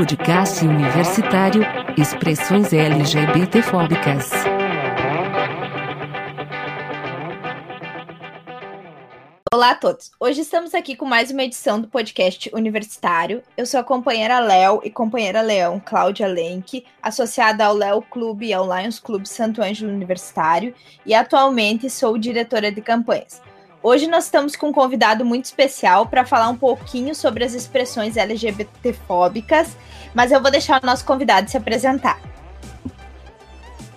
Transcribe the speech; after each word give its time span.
podcast 0.00 0.64
universitário 0.64 1.62
Expressões 1.94 2.72
LGBTfóbicas. 2.72 4.30
Olá 9.52 9.72
a 9.72 9.74
todos. 9.74 10.10
Hoje 10.18 10.40
estamos 10.40 10.74
aqui 10.74 10.96
com 10.96 11.04
mais 11.04 11.30
uma 11.30 11.42
edição 11.42 11.78
do 11.78 11.86
podcast 11.86 12.50
universitário. 12.54 13.42
Eu 13.54 13.66
sou 13.66 13.78
a 13.78 13.84
companheira 13.84 14.40
Léo 14.40 14.80
e 14.82 14.90
companheira 14.90 15.42
Leão, 15.42 15.78
Cláudia 15.84 16.26
Lenk, 16.26 16.82
associada 17.02 17.66
ao 17.66 17.74
Léo 17.74 18.00
Clube 18.00 18.46
e 18.46 18.54
ao 18.54 18.64
Lions 18.64 18.98
Clube 18.98 19.28
Santo 19.28 19.60
Ângelo 19.60 19.92
Universitário, 19.92 20.74
e 21.04 21.12
atualmente 21.12 21.90
sou 21.90 22.16
diretora 22.16 22.72
de 22.72 22.80
campanhas. 22.80 23.42
Hoje 23.82 24.06
nós 24.06 24.24
estamos 24.24 24.56
com 24.56 24.68
um 24.68 24.72
convidado 24.72 25.24
muito 25.24 25.46
especial 25.46 26.04
para 26.06 26.26
falar 26.26 26.50
um 26.50 26.56
pouquinho 26.56 27.14
sobre 27.14 27.44
as 27.44 27.54
expressões 27.54 28.18
LGBTfóbicas, 28.18 29.74
mas 30.14 30.30
eu 30.30 30.42
vou 30.42 30.50
deixar 30.50 30.82
o 30.82 30.86
nosso 30.86 31.02
convidado 31.02 31.50
se 31.50 31.56
apresentar. 31.56 32.20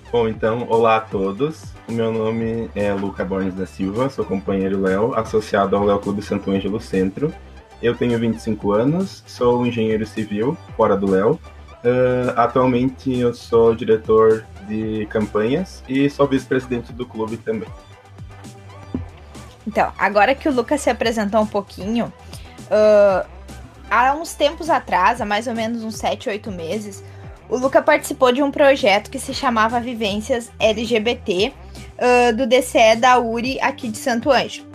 Bom, 0.09 0.30
então, 0.30 0.66
olá 0.70 0.98
a 0.98 1.02
todos. 1.02 1.63
O 1.89 1.91
meu 1.91 2.13
nome 2.13 2.70
é 2.73 2.94
Luca 2.94 3.25
Borges 3.25 3.55
da 3.55 3.66
Silva, 3.66 4.09
sou 4.09 4.23
companheiro 4.23 4.80
Léo, 4.80 5.13
associado 5.16 5.75
ao 5.75 5.84
Léo 5.84 6.00
Clube 6.00 6.22
Santo 6.22 6.50
Ângelo 6.50 6.80
Centro. 6.80 7.34
Eu 7.81 7.94
tenho 7.94 8.17
25 8.17 8.72
anos, 8.72 9.22
sou 9.27 9.66
engenheiro 9.66 10.05
civil, 10.05 10.58
fora 10.77 10.95
do 10.95 11.11
Léo. 11.11 11.31
Uh, 11.84 12.31
atualmente 12.38 13.20
eu 13.20 13.34
sou 13.34 13.75
diretor 13.75 14.45
de 14.66 15.05
campanhas 15.08 15.84
e 15.89 16.09
sou 16.09 16.25
vice-presidente 16.25 16.94
do 16.94 17.05
clube 17.05 17.36
também. 17.36 17.67
Então, 19.66 19.91
agora 19.98 20.35
que 20.35 20.48
o 20.48 20.52
Lucas 20.52 20.81
se 20.81 20.90
apresentou 20.90 21.41
um 21.41 21.48
pouquinho, 21.48 22.12
uh, 22.66 23.27
há 23.89 24.13
uns 24.13 24.34
tempos 24.34 24.69
atrás, 24.69 25.22
há 25.22 25.25
mais 25.25 25.47
ou 25.47 25.53
menos 25.53 25.83
uns 25.83 25.95
7, 25.95 26.30
8 26.30 26.52
meses, 26.52 27.03
o 27.50 27.58
Luca 27.58 27.81
participou 27.81 28.31
de 28.31 28.41
um 28.41 28.52
projeto 28.52 29.09
que 29.09 29.19
se 29.19 29.34
chamava 29.34 29.80
Vivências 29.80 30.52
LGBT, 30.59 31.53
uh, 31.94 32.36
do 32.36 32.47
DCE 32.47 32.95
da 32.97 33.19
URI 33.19 33.59
aqui 33.61 33.88
de 33.89 33.97
Santo 33.97 34.31
Anjo. 34.31 34.66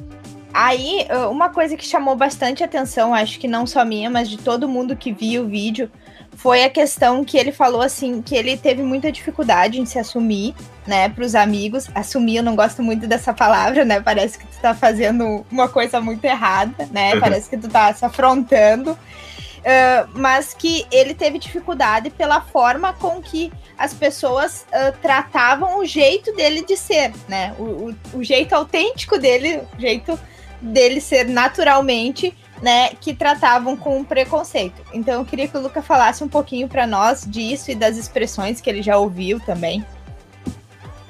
Aí, 0.53 1.06
uh, 1.11 1.31
uma 1.31 1.50
coisa 1.50 1.77
que 1.77 1.84
chamou 1.84 2.16
bastante 2.16 2.64
atenção, 2.64 3.14
acho 3.14 3.39
que 3.39 3.47
não 3.47 3.66
só 3.66 3.84
minha, 3.84 4.09
mas 4.09 4.28
de 4.28 4.39
todo 4.39 4.69
mundo 4.69 4.97
que 4.97 5.12
viu 5.12 5.44
o 5.44 5.48
vídeo, 5.48 5.91
foi 6.39 6.62
a 6.62 6.70
questão 6.70 7.25
que 7.25 7.36
ele 7.36 7.50
falou 7.50 7.83
assim, 7.83 8.22
que 8.22 8.36
ele 8.36 8.56
teve 8.56 8.81
muita 8.84 9.11
dificuldade 9.11 9.81
em 9.81 9.84
se 9.84 9.98
assumir, 9.98 10.55
né, 10.86 11.08
para 11.08 11.25
os 11.25 11.34
amigos. 11.34 11.89
Assumir, 11.92 12.36
eu 12.36 12.44
não 12.44 12.55
gosto 12.55 12.81
muito 12.81 13.08
dessa 13.08 13.34
palavra, 13.34 13.84
né? 13.84 14.00
Parece 14.00 14.39
que 14.39 14.47
tu 14.47 14.56
tá 14.62 14.72
fazendo 14.72 15.44
uma 15.50 15.69
coisa 15.69 16.00
muito 16.00 16.25
errada, 16.25 16.89
né? 16.92 17.14
Uhum. 17.14 17.20
Parece 17.20 17.50
que 17.50 17.56
tu 17.56 17.69
tá 17.69 17.92
se 17.92 18.05
afrontando. 18.05 18.92
Uh, 18.92 20.09
mas 20.14 20.55
que 20.55 20.86
ele 20.92 21.12
teve 21.12 21.41
dificuldade 21.41 22.09
pela 22.11 22.41
forma 22.41 22.92
com 22.92 23.20
que 23.20 23.53
as 23.77 23.92
pessoas 23.92 24.64
uh, 24.69 24.97
tratavam 25.03 25.81
o 25.81 25.84
jeito 25.84 26.33
dele 26.36 26.64
de 26.64 26.77
ser, 26.77 27.12
né? 27.28 27.53
O, 27.59 27.62
o, 27.64 27.97
o 28.14 28.22
jeito 28.22 28.55
autêntico 28.55 29.19
dele, 29.19 29.61
o 29.77 29.81
jeito 29.81 30.19
dele 30.62 31.00
ser 31.00 31.27
naturalmente 31.27 32.33
né, 32.62 32.91
que 33.01 33.14
tratavam 33.14 33.77
com 33.77 34.05
preconceito. 34.05 34.83
Então 34.92 35.20
eu 35.20 35.25
queria 35.25 35.48
que 35.48 35.56
o 35.56 35.61
Luca 35.61 35.83
falasse 35.83 36.23
um 36.23 36.28
pouquinho 36.28 36.69
para 36.69 36.87
nós 36.87 37.27
disso 37.27 37.70
e 37.70 37.75
das 37.75 37.97
expressões 37.97 38.61
que 38.61 38.69
ele 38.69 38.83
já 38.83 38.97
ouviu 38.97 39.41
também. 39.41 39.84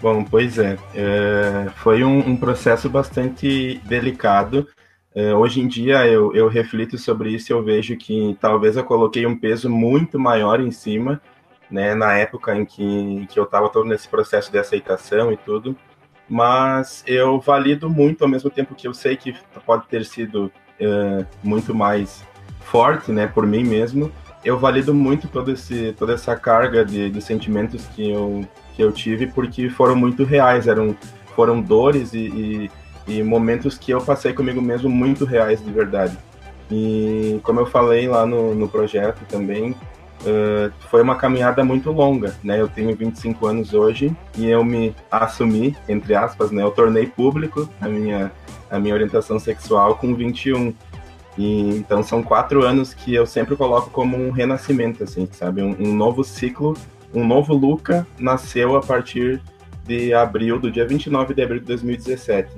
Bom, 0.01 0.25
pois 0.25 0.59
é, 0.59 0.79
é 0.95 1.71
foi 1.77 2.05
um, 2.05 2.19
um, 2.19 2.37
processo 2.37 2.89
bastante 2.89 3.81
delicado. 3.85 4.69
É, 5.15 5.35
hoje 5.35 5.61
em 5.61 5.67
dia 5.67 6.07
eu, 6.07 6.35
eu 6.35 6.49
reflito 6.49 6.97
sobre 6.97 7.31
isso 7.31 7.51
e 7.51 7.53
eu 7.53 7.65
vejo 7.65 7.97
que 7.97 8.37
talvez 8.41 8.77
eu 8.77 8.85
coloquei 8.85 9.27
um 9.27 9.37
peso 9.37 9.69
muito 9.69 10.19
maior 10.19 10.61
em 10.61 10.71
cima, 10.71 11.21
né, 11.69 11.95
na 11.95 12.15
época 12.15 12.57
em 12.57 12.65
que, 12.65 13.27
que 13.29 13.41
eu 13.41 13.45
estava 13.45 13.69
todo 13.69 13.89
nesse 13.89 14.07
processo 14.09 14.53
de 14.53 14.59
aceitação 14.59 15.33
e 15.33 15.37
tudo, 15.37 15.77
mas 16.29 17.03
eu 17.07 17.41
valido 17.41 17.91
muito 17.91 18.23
ao 18.23 18.31
mesmo 18.31 18.51
tempo 18.51 18.75
que 18.75 18.87
eu 18.87 18.95
sei 18.95 19.17
que 19.17 19.35
pode 19.67 19.87
ter 19.89 20.05
sido 20.05 20.53
uh, 20.81 21.27
muito 21.43 21.75
mais 21.75 22.25
forte, 22.61 23.11
né, 23.13 23.27
por 23.27 23.47
mim 23.47 23.65
mesmo, 23.65 24.13
eu 24.45 24.59
valido 24.59 24.95
muito 24.95 25.29
todo 25.29 25.53
esse, 25.53 25.95
toda 25.99 26.15
essa 26.15 26.37
carga 26.37 26.85
de, 26.85 27.11
de 27.11 27.21
sentimentos 27.21 27.87
que 27.87 28.11
eu, 28.11 28.45
que 28.75 28.83
eu 28.83 28.93
tive, 28.93 29.27
porque 29.27 29.69
foram 29.69 29.97
muito 29.97 30.25
reais, 30.25 30.69
eram, 30.69 30.95
foram 31.35 31.61
dores 31.61 32.13
e, 32.13 32.71
e, 33.07 33.17
e 33.19 33.23
momentos 33.23 33.77
que 33.77 33.91
eu 33.91 34.01
passei 34.01 34.33
comigo 34.33 34.61
mesmo 34.61 34.89
muito 34.89 35.25
reais 35.25 35.65
de 35.65 35.71
verdade. 35.71 36.17
E 36.71 37.41
como 37.43 37.61
eu 37.61 37.67
falei 37.67 38.07
lá 38.07 38.27
no, 38.27 38.55
no 38.55 38.69
projeto 38.69 39.21
também, 39.29 39.71
uh, 39.73 40.73
foi 40.91 41.03
uma 41.03 41.17
caminhada 41.17 41.65
muito 41.65 41.91
longa, 41.91 42.35
né? 42.45 42.61
Eu 42.61 42.69
tenho 42.69 42.95
25 42.95 43.47
anos 43.47 43.73
hoje 43.73 44.15
e 44.37 44.47
eu 44.47 44.63
me 44.63 44.95
assumi, 45.11 45.77
entre 45.89 46.15
aspas, 46.15 46.51
né? 46.51 46.63
Eu 46.63 46.71
tornei 46.71 47.07
público 47.07 47.69
a 47.81 47.89
minha, 47.89 48.31
a 48.71 48.79
minha 48.79 48.95
orientação 48.95 49.39
sexual 49.39 49.97
com 49.97 50.15
21. 50.15 50.75
E, 51.37 51.71
então 51.77 52.03
são 52.03 52.23
quatro 52.23 52.65
anos 52.65 52.93
que 52.93 53.15
eu 53.15 53.25
sempre 53.25 53.55
coloco 53.55 53.91
como 53.91 54.17
um 54.17 54.31
renascimento, 54.31 55.05
assim, 55.05 55.29
sabe? 55.31 55.63
Um, 55.63 55.77
um 55.79 55.95
novo 55.95 56.25
ciclo, 56.25 56.77
um 57.15 57.27
novo 57.27 57.55
Luca 57.55 58.07
nasceu 58.19 58.77
a 58.77 58.81
partir 58.81 59.41
de 59.85 60.13
abril, 60.13 60.59
do 60.59 60.71
dia 60.71 60.87
29 60.87 61.35
de 61.35 61.43
abril 61.43 61.61
de 61.61 61.67
2017. 61.67 62.51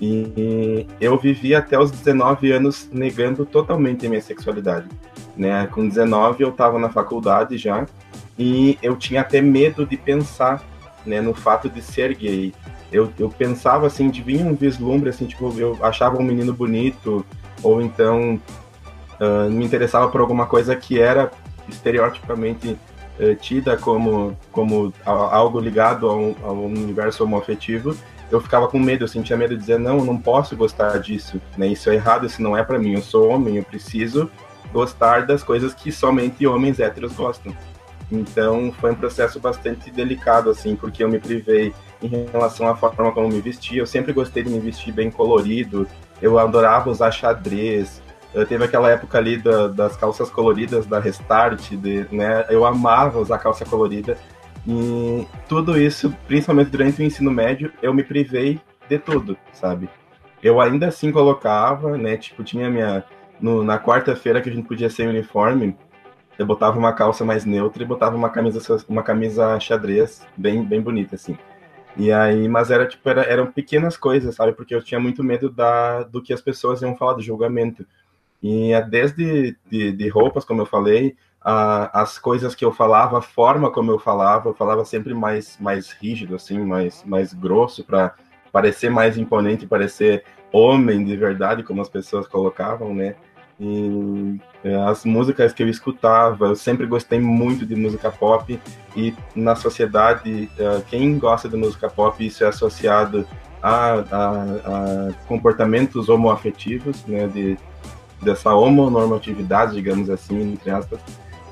E 0.00 0.86
eu 1.00 1.18
vivi 1.18 1.54
até 1.54 1.78
os 1.78 1.90
19 1.90 2.52
anos 2.52 2.88
negando 2.92 3.44
totalmente 3.44 4.06
a 4.06 4.08
minha 4.08 4.20
sexualidade. 4.20 4.86
Né? 5.36 5.66
Com 5.68 5.88
19 5.88 6.44
eu 6.44 6.50
estava 6.50 6.78
na 6.78 6.88
faculdade 6.88 7.58
já 7.58 7.86
e 8.38 8.78
eu 8.82 8.96
tinha 8.96 9.22
até 9.22 9.40
medo 9.40 9.84
de 9.84 9.96
pensar 9.96 10.62
né, 11.04 11.20
no 11.20 11.34
fato 11.34 11.68
de 11.68 11.82
ser 11.82 12.14
gay 12.14 12.52
eu, 12.92 13.12
eu 13.18 13.28
pensava 13.28 13.86
assim, 13.86 14.10
de 14.10 14.22
vir 14.22 14.44
um 14.44 14.54
vislumbre, 14.54 15.10
assim, 15.10 15.26
tipo, 15.26 15.52
eu 15.58 15.78
achava 15.82 16.18
um 16.18 16.22
menino 16.22 16.52
bonito, 16.52 17.24
ou 17.62 17.82
então 17.82 18.40
uh, 19.20 19.50
me 19.50 19.64
interessava 19.64 20.08
por 20.08 20.20
alguma 20.20 20.46
coisa 20.46 20.74
que 20.74 21.00
era 21.00 21.30
estereotipamente 21.68 22.78
uh, 23.20 23.34
tida 23.36 23.76
como, 23.76 24.36
como 24.50 24.92
algo 25.04 25.60
ligado 25.60 26.08
ao, 26.08 26.34
ao 26.42 26.64
universo 26.64 27.24
homoafetivo, 27.24 27.94
eu 28.30 28.40
ficava 28.40 28.68
com 28.68 28.78
medo, 28.78 29.04
eu 29.04 29.08
sentia 29.08 29.36
medo 29.36 29.54
de 29.54 29.60
dizer, 29.60 29.78
não, 29.78 29.98
eu 29.98 30.04
não 30.04 30.18
posso 30.18 30.54
gostar 30.56 30.98
disso, 30.98 31.40
né? 31.56 31.66
Isso 31.66 31.88
é 31.88 31.94
errado, 31.94 32.26
isso 32.26 32.42
não 32.42 32.56
é 32.56 32.62
para 32.62 32.78
mim, 32.78 32.92
eu 32.94 33.02
sou 33.02 33.30
homem, 33.30 33.56
eu 33.56 33.64
preciso 33.64 34.30
gostar 34.70 35.26
das 35.26 35.42
coisas 35.42 35.72
que 35.72 35.90
somente 35.90 36.46
homens 36.46 36.78
héteros 36.78 37.14
gostam. 37.14 37.54
Então 38.10 38.72
foi 38.72 38.92
um 38.92 38.94
processo 38.94 39.38
bastante 39.38 39.90
delicado, 39.90 40.50
assim, 40.50 40.74
porque 40.74 41.04
eu 41.04 41.08
me 41.08 41.18
privei 41.18 41.74
em 42.02 42.26
relação 42.26 42.68
à 42.68 42.74
forma 42.74 43.12
como 43.12 43.28
me 43.28 43.40
vestia. 43.40 43.80
Eu 43.80 43.86
sempre 43.86 44.12
gostei 44.12 44.42
de 44.42 44.50
me 44.50 44.58
vestir 44.58 44.92
bem 44.92 45.10
colorido. 45.10 45.86
Eu 46.20 46.38
adorava 46.38 46.90
usar 46.90 47.10
xadrez. 47.10 48.02
Eu 48.32 48.46
teve 48.46 48.64
aquela 48.64 48.90
época 48.90 49.18
ali 49.18 49.36
da, 49.36 49.68
das 49.68 49.96
calças 49.96 50.30
coloridas 50.30 50.86
da 50.86 50.98
Restart, 50.98 51.70
de, 51.70 52.06
né? 52.10 52.44
Eu 52.48 52.64
amava 52.64 53.18
usar 53.18 53.38
calça 53.38 53.64
colorida. 53.64 54.16
E 54.66 55.26
tudo 55.48 55.80
isso, 55.80 56.14
principalmente 56.26 56.70
durante 56.70 57.00
o 57.00 57.04
ensino 57.04 57.30
médio, 57.30 57.72
eu 57.82 57.92
me 57.94 58.02
privei 58.02 58.60
de 58.88 58.98
tudo, 58.98 59.36
sabe? 59.52 59.88
Eu 60.42 60.60
ainda 60.60 60.88
assim 60.88 61.10
colocava, 61.10 61.96
né? 61.96 62.16
Tipo, 62.16 62.44
tinha 62.44 62.70
minha. 62.70 63.04
No, 63.40 63.62
na 63.62 63.78
quarta-feira 63.78 64.40
que 64.40 64.50
a 64.50 64.52
gente 64.52 64.66
podia 64.66 64.90
ser 64.90 65.08
uniforme, 65.08 65.76
eu 66.38 66.46
botava 66.46 66.78
uma 66.78 66.92
calça 66.92 67.24
mais 67.24 67.44
neutra 67.44 67.82
e 67.82 67.86
botava 67.86 68.16
uma 68.16 68.30
camisa, 68.30 68.60
uma 68.88 69.02
camisa 69.02 69.58
xadrez 69.58 70.26
bem, 70.36 70.64
bem 70.64 70.80
bonita, 70.80 71.16
assim. 71.16 71.36
E 71.96 72.12
aí, 72.12 72.48
mas 72.48 72.70
era 72.70 72.86
tipo, 72.86 73.08
era, 73.08 73.22
eram 73.22 73.50
pequenas 73.50 73.96
coisas, 73.96 74.36
sabe? 74.36 74.52
Porque 74.52 74.74
eu 74.74 74.82
tinha 74.82 75.00
muito 75.00 75.24
medo 75.24 75.50
da, 75.50 76.04
do 76.04 76.22
que 76.22 76.32
as 76.32 76.40
pessoas 76.40 76.80
iam 76.80 76.96
falar 76.96 77.14
do 77.14 77.22
julgamento. 77.22 77.84
E 78.40 78.72
é 78.72 78.80
desde 78.80 79.56
de, 79.68 79.90
de 79.90 80.08
roupas, 80.08 80.44
como 80.44 80.62
eu 80.62 80.66
falei, 80.66 81.16
a, 81.40 82.02
as 82.02 82.18
coisas 82.18 82.54
que 82.54 82.64
eu 82.64 82.72
falava, 82.72 83.18
a 83.18 83.22
forma 83.22 83.70
como 83.70 83.90
eu 83.90 83.98
falava, 83.98 84.50
eu 84.50 84.54
falava 84.54 84.84
sempre 84.84 85.12
mais, 85.12 85.58
mais 85.60 85.90
rígido, 85.90 86.36
assim, 86.36 86.58
mais, 86.60 87.02
mais 87.04 87.34
grosso, 87.34 87.82
para 87.82 88.14
parecer 88.52 88.90
mais 88.90 89.18
imponente, 89.18 89.66
parecer 89.66 90.24
homem 90.52 91.04
de 91.04 91.16
verdade, 91.16 91.64
como 91.64 91.82
as 91.82 91.88
pessoas 91.88 92.28
colocavam, 92.28 92.94
né? 92.94 93.16
E 93.60 94.36
é, 94.62 94.74
as 94.74 95.04
músicas 95.04 95.52
que 95.52 95.62
eu 95.62 95.68
escutava, 95.68 96.46
eu 96.46 96.56
sempre 96.56 96.86
gostei 96.86 97.18
muito 97.18 97.66
de 97.66 97.74
música 97.74 98.10
pop. 98.10 98.58
E 98.96 99.14
na 99.34 99.56
sociedade, 99.56 100.48
é, 100.58 100.82
quem 100.88 101.18
gosta 101.18 101.48
de 101.48 101.56
música 101.56 101.88
pop, 101.88 102.24
isso 102.24 102.44
é 102.44 102.48
associado 102.48 103.26
a, 103.60 103.94
a, 103.94 103.98
a 104.12 105.12
comportamentos 105.26 106.08
homoafetivos, 106.08 107.04
né, 107.06 107.26
de, 107.26 107.56
dessa 108.22 108.54
homonormatividade, 108.54 109.74
digamos 109.74 110.08
assim, 110.08 110.52
entre 110.52 110.70
aspas. 110.70 111.00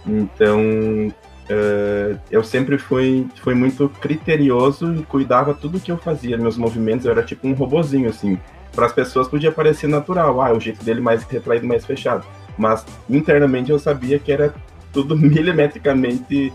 Então, 0.06 0.60
uh, 0.60 2.20
eu 2.30 2.44
sempre 2.44 2.78
fui, 2.78 3.26
fui 3.42 3.54
muito 3.54 3.88
criterioso 4.00 4.94
e 4.94 5.02
cuidava 5.02 5.52
tudo 5.52 5.80
que 5.80 5.90
eu 5.90 5.98
fazia, 5.98 6.38
meus 6.38 6.56
movimentos, 6.56 7.04
eu 7.04 7.10
era 7.10 7.24
tipo 7.24 7.48
um 7.48 7.54
robozinho, 7.54 8.08
assim 8.08 8.38
para 8.76 8.86
as 8.86 8.92
pessoas 8.92 9.26
podia 9.26 9.50
parecer 9.50 9.88
natural, 9.88 10.40
ah, 10.42 10.52
o 10.52 10.60
jeito 10.60 10.84
dele 10.84 11.00
mais 11.00 11.24
retraído, 11.24 11.66
mais 11.66 11.86
fechado. 11.86 12.24
Mas 12.58 12.84
internamente 13.08 13.70
eu 13.70 13.78
sabia 13.78 14.18
que 14.18 14.30
era 14.30 14.54
tudo 14.92 15.16
milimetricamente 15.18 16.52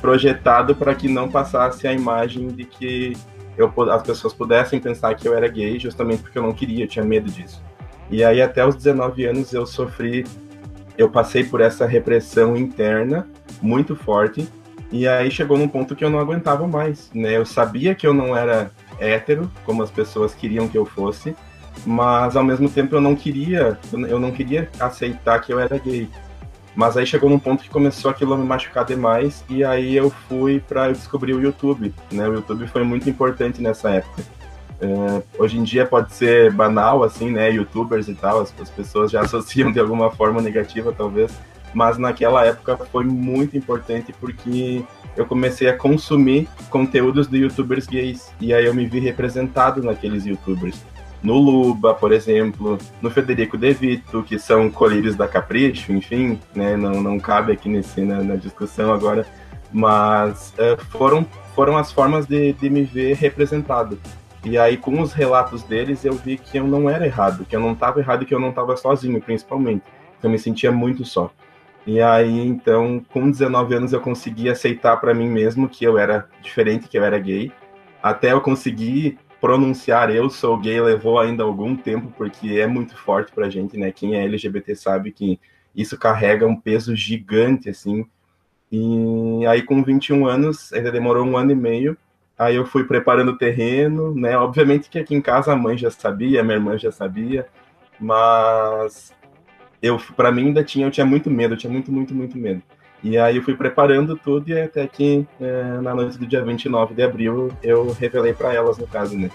projetado 0.00 0.76
para 0.76 0.94
que 0.94 1.08
não 1.08 1.28
passasse 1.28 1.86
a 1.88 1.92
imagem 1.92 2.48
de 2.48 2.64
que 2.64 3.14
eu, 3.58 3.72
as 3.90 4.02
pessoas 4.02 4.32
pudessem 4.32 4.78
pensar 4.78 5.14
que 5.14 5.26
eu 5.26 5.34
era 5.34 5.48
gay, 5.48 5.78
justamente 5.78 6.22
porque 6.22 6.38
eu 6.38 6.42
não 6.42 6.52
queria, 6.52 6.84
eu 6.84 6.88
tinha 6.88 7.04
medo 7.04 7.30
disso. 7.30 7.60
E 8.08 8.22
aí, 8.22 8.40
até 8.40 8.64
os 8.64 8.76
19 8.76 9.24
anos, 9.24 9.52
eu 9.52 9.66
sofri, 9.66 10.24
eu 10.96 11.10
passei 11.10 11.42
por 11.42 11.60
essa 11.60 11.84
repressão 11.84 12.56
interna 12.56 13.26
muito 13.60 13.96
forte, 13.96 14.46
e 14.92 15.08
aí 15.08 15.30
chegou 15.30 15.58
num 15.58 15.66
ponto 15.66 15.96
que 15.96 16.04
eu 16.04 16.10
não 16.10 16.20
aguentava 16.20 16.68
mais, 16.68 17.10
né? 17.12 17.36
Eu 17.36 17.44
sabia 17.44 17.94
que 17.94 18.06
eu 18.06 18.14
não 18.14 18.36
era 18.36 18.70
hétero, 19.00 19.50
como 19.64 19.82
as 19.82 19.90
pessoas 19.90 20.34
queriam 20.34 20.68
que 20.68 20.78
eu 20.78 20.84
fosse, 20.84 21.34
mas 21.84 22.36
ao 22.36 22.44
mesmo 22.44 22.68
tempo 22.68 22.94
eu 22.94 23.00
não 23.00 23.14
queria, 23.14 23.78
eu 23.92 24.18
não 24.18 24.30
queria 24.30 24.68
aceitar 24.78 25.40
que 25.40 25.52
eu 25.52 25.58
era 25.60 25.78
gay. 25.78 26.08
Mas 26.74 26.96
aí 26.96 27.06
chegou 27.06 27.30
num 27.30 27.38
ponto 27.38 27.62
que 27.62 27.70
começou 27.70 28.10
aquilo 28.10 28.34
a 28.34 28.36
me 28.36 28.44
machucar 28.44 28.84
demais 28.84 29.42
e 29.48 29.64
aí 29.64 29.96
eu 29.96 30.10
fui 30.28 30.60
para 30.60 30.92
descobrir 30.92 31.32
o 31.32 31.40
YouTube, 31.40 31.94
né? 32.12 32.28
O 32.28 32.34
YouTube 32.34 32.66
foi 32.68 32.84
muito 32.84 33.08
importante 33.08 33.62
nessa 33.62 33.90
época. 33.90 34.22
É, 34.78 35.22
hoje 35.38 35.58
em 35.58 35.62
dia 35.62 35.86
pode 35.86 36.12
ser 36.12 36.52
banal, 36.52 37.02
assim, 37.02 37.30
né? 37.30 37.50
Youtubers 37.50 38.08
e 38.08 38.14
tal, 38.14 38.42
as, 38.42 38.54
as 38.60 38.68
pessoas 38.68 39.10
já 39.10 39.22
associam 39.24 39.72
de 39.72 39.80
alguma 39.80 40.10
forma 40.10 40.42
negativa, 40.42 40.92
talvez. 40.92 41.32
Mas 41.72 41.96
naquela 41.96 42.44
época 42.44 42.76
foi 42.76 43.04
muito 43.04 43.56
importante 43.56 44.12
porque 44.20 44.84
eu 45.16 45.24
comecei 45.24 45.68
a 45.68 45.76
consumir 45.76 46.46
conteúdos 46.68 47.26
de 47.26 47.38
youtubers 47.38 47.86
gays. 47.86 48.30
E 48.38 48.52
aí 48.52 48.66
eu 48.66 48.74
me 48.74 48.86
vi 48.86 49.00
representado 49.00 49.82
naqueles 49.82 50.26
youtubers 50.26 50.84
no 51.22 51.38
Luba, 51.38 51.94
por 51.94 52.12
exemplo, 52.12 52.78
no 53.00 53.10
Federico 53.10 53.56
De 53.56 53.72
Vito, 53.72 54.22
que 54.22 54.38
são 54.38 54.70
colírios 54.70 55.16
da 55.16 55.26
Capricho, 55.26 55.92
enfim, 55.92 56.38
né, 56.54 56.76
não, 56.76 57.02
não 57.02 57.18
cabe 57.18 57.52
aqui 57.52 57.68
nesse, 57.68 58.02
na, 58.02 58.22
na 58.22 58.36
discussão 58.36 58.92
agora, 58.92 59.26
mas 59.72 60.54
uh, 60.58 60.82
foram, 60.86 61.26
foram 61.54 61.76
as 61.76 61.90
formas 61.90 62.26
de, 62.26 62.52
de 62.52 62.70
me 62.70 62.82
ver 62.82 63.16
representado. 63.16 63.98
E 64.44 64.56
aí, 64.56 64.76
com 64.76 65.00
os 65.00 65.12
relatos 65.12 65.64
deles, 65.64 66.04
eu 66.04 66.12
vi 66.12 66.38
que 66.38 66.58
eu 66.58 66.66
não 66.66 66.88
era 66.88 67.04
errado, 67.04 67.44
que 67.44 67.56
eu 67.56 67.60
não 67.60 67.72
estava 67.72 67.98
errado 67.98 68.22
e 68.22 68.26
que 68.26 68.34
eu 68.34 68.38
não 68.38 68.50
estava 68.50 68.76
sozinho, 68.76 69.20
principalmente. 69.20 69.82
Eu 70.22 70.30
me 70.30 70.38
sentia 70.38 70.70
muito 70.70 71.04
só. 71.04 71.32
E 71.84 72.00
aí, 72.00 72.46
então, 72.46 73.04
com 73.12 73.28
19 73.28 73.74
anos, 73.74 73.92
eu 73.92 74.00
consegui 74.00 74.48
aceitar 74.48 74.96
para 74.98 75.12
mim 75.12 75.28
mesmo 75.28 75.68
que 75.68 75.84
eu 75.84 75.98
era 75.98 76.28
diferente, 76.40 76.88
que 76.88 76.96
eu 76.96 77.04
era 77.04 77.18
gay. 77.18 77.50
Até 78.00 78.32
eu 78.32 78.40
conseguir 78.40 79.18
pronunciar 79.40 80.14
eu 80.14 80.30
sou 80.30 80.58
gay 80.58 80.80
levou 80.80 81.18
ainda 81.18 81.42
algum 81.42 81.76
tempo, 81.76 82.12
porque 82.16 82.58
é 82.58 82.66
muito 82.66 82.96
forte 82.96 83.32
pra 83.32 83.50
gente, 83.50 83.76
né? 83.76 83.92
Quem 83.92 84.14
é 84.14 84.24
LGBT 84.24 84.74
sabe 84.74 85.12
que 85.12 85.38
isso 85.74 85.98
carrega 85.98 86.46
um 86.46 86.56
peso 86.58 86.96
gigante, 86.96 87.68
assim. 87.68 88.06
E 88.72 89.46
aí, 89.46 89.62
com 89.62 89.82
21 89.82 90.26
anos, 90.26 90.72
ainda 90.72 90.90
demorou 90.90 91.24
um 91.24 91.36
ano 91.36 91.52
e 91.52 91.54
meio. 91.54 91.96
Aí 92.38 92.56
eu 92.56 92.66
fui 92.66 92.84
preparando 92.84 93.32
o 93.32 93.38
terreno, 93.38 94.14
né? 94.14 94.36
Obviamente 94.36 94.90
que 94.90 94.98
aqui 94.98 95.14
em 95.14 95.22
casa 95.22 95.52
a 95.52 95.56
mãe 95.56 95.76
já 95.76 95.90
sabia, 95.90 96.42
minha 96.42 96.56
irmã 96.56 96.76
já 96.76 96.92
sabia, 96.92 97.46
mas 97.98 99.14
eu, 99.80 99.98
para 100.16 100.32
mim, 100.32 100.46
ainda 100.48 100.64
tinha, 100.64 100.86
eu 100.86 100.90
tinha 100.90 101.06
muito 101.06 101.30
medo, 101.30 101.54
eu 101.54 101.58
tinha 101.58 101.72
muito, 101.72 101.92
muito, 101.92 102.14
muito 102.14 102.36
medo. 102.36 102.62
E 103.06 103.16
aí 103.16 103.36
eu 103.36 103.42
fui 103.42 103.54
preparando 103.54 104.16
tudo 104.16 104.50
e 104.50 104.60
até 104.60 104.84
que 104.84 105.24
é, 105.40 105.80
na 105.80 105.94
noite 105.94 106.18
do 106.18 106.26
dia 106.26 106.42
29 106.42 106.92
de 106.92 107.04
abril 107.04 107.52
eu 107.62 107.92
revelei 107.92 108.34
para 108.34 108.52
elas, 108.52 108.78
no 108.78 108.86
caso, 108.88 109.16
né? 109.16 109.30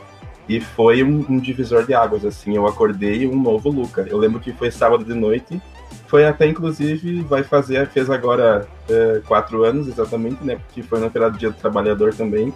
E 0.49 0.59
foi 0.59 1.01
um, 1.03 1.25
um, 1.29 1.39
divisor 1.39 1.85
de 1.85 1.93
águas, 1.93 2.25
assim, 2.25 2.53
eu 2.53 2.67
acordei 2.67 3.25
um 3.25 3.41
novo 3.41 3.69
Luca. 3.69 4.05
Eu 4.09 4.17
lembro 4.17 4.41
que 4.41 4.51
foi 4.51 4.69
sábado 4.69 5.05
de 5.05 5.13
noite, 5.13 5.61
foi 6.05 6.25
até 6.25 6.47
inclusive, 6.47 7.21
vai 7.21 7.43
fazer, 7.43 7.87
fez 7.87 8.09
agora 8.09 8.67
é, 8.89 9.21
quatro 9.25 9.63
anos 9.63 9.87
exatamente, 9.87 10.43
né? 10.43 10.57
Porque 10.57 10.83
foi 10.83 10.99
no 10.99 11.09
feriado 11.09 11.37
dia 11.37 11.49
do 11.49 11.55
trabalhador 11.55 12.13
também. 12.13 12.53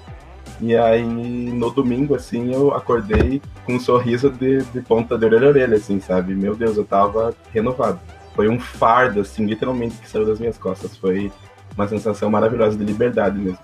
E 0.59 0.75
aí 0.75 1.01
no 1.01 1.71
domingo, 1.71 2.13
assim, 2.13 2.53
eu 2.53 2.73
acordei 2.73 3.41
com 3.65 3.75
um 3.75 3.79
sorriso 3.79 4.29
de, 4.29 4.63
de 4.63 4.81
ponta 4.81 5.17
de 5.17 5.23
orelha 5.23 5.47
a 5.47 5.49
orelha, 5.51 5.77
assim, 5.77 6.01
sabe? 6.01 6.35
Meu 6.35 6.57
Deus, 6.57 6.75
eu 6.75 6.83
tava 6.83 7.33
renovado 7.53 8.01
foi 8.35 8.49
um 8.49 8.59
fardo, 8.59 9.21
assim, 9.21 9.45
literalmente, 9.45 9.95
que 9.95 10.09
saiu 10.09 10.25
das 10.25 10.39
minhas 10.39 10.57
costas. 10.57 10.95
Foi 10.97 11.31
uma 11.75 11.87
sensação 11.87 12.29
maravilhosa 12.29 12.77
de 12.77 12.83
liberdade 12.83 13.39
mesmo. 13.39 13.59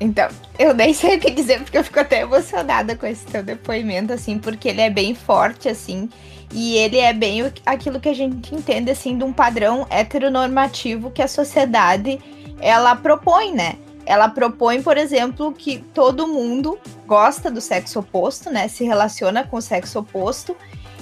Então, 0.00 0.28
eu 0.58 0.74
nem 0.74 0.92
sei 0.92 1.16
o 1.16 1.20
que 1.20 1.30
dizer, 1.30 1.60
porque 1.60 1.78
eu 1.78 1.84
fico 1.84 1.98
até 1.98 2.20
emocionada 2.20 2.96
com 2.96 3.06
esse 3.06 3.24
teu 3.26 3.42
depoimento, 3.42 4.12
assim, 4.12 4.38
porque 4.38 4.68
ele 4.68 4.80
é 4.80 4.90
bem 4.90 5.14
forte, 5.14 5.68
assim, 5.68 6.08
e 6.52 6.76
ele 6.76 6.98
é 6.98 7.12
bem 7.12 7.50
aquilo 7.64 8.00
que 8.00 8.08
a 8.08 8.14
gente 8.14 8.54
entende, 8.54 8.90
assim, 8.90 9.16
de 9.16 9.24
um 9.24 9.32
padrão 9.32 9.86
heteronormativo 9.90 11.10
que 11.10 11.22
a 11.22 11.28
sociedade, 11.28 12.20
ela 12.60 12.94
propõe, 12.94 13.52
né? 13.52 13.76
Ela 14.06 14.28
propõe, 14.28 14.82
por 14.82 14.98
exemplo, 14.98 15.52
que 15.52 15.78
todo 15.94 16.28
mundo 16.28 16.78
gosta 17.06 17.50
do 17.50 17.60
sexo 17.60 18.00
oposto, 18.00 18.50
né? 18.50 18.68
Se 18.68 18.84
relaciona 18.84 19.44
com 19.44 19.56
o 19.56 19.62
sexo 19.62 20.00
oposto 20.00 20.54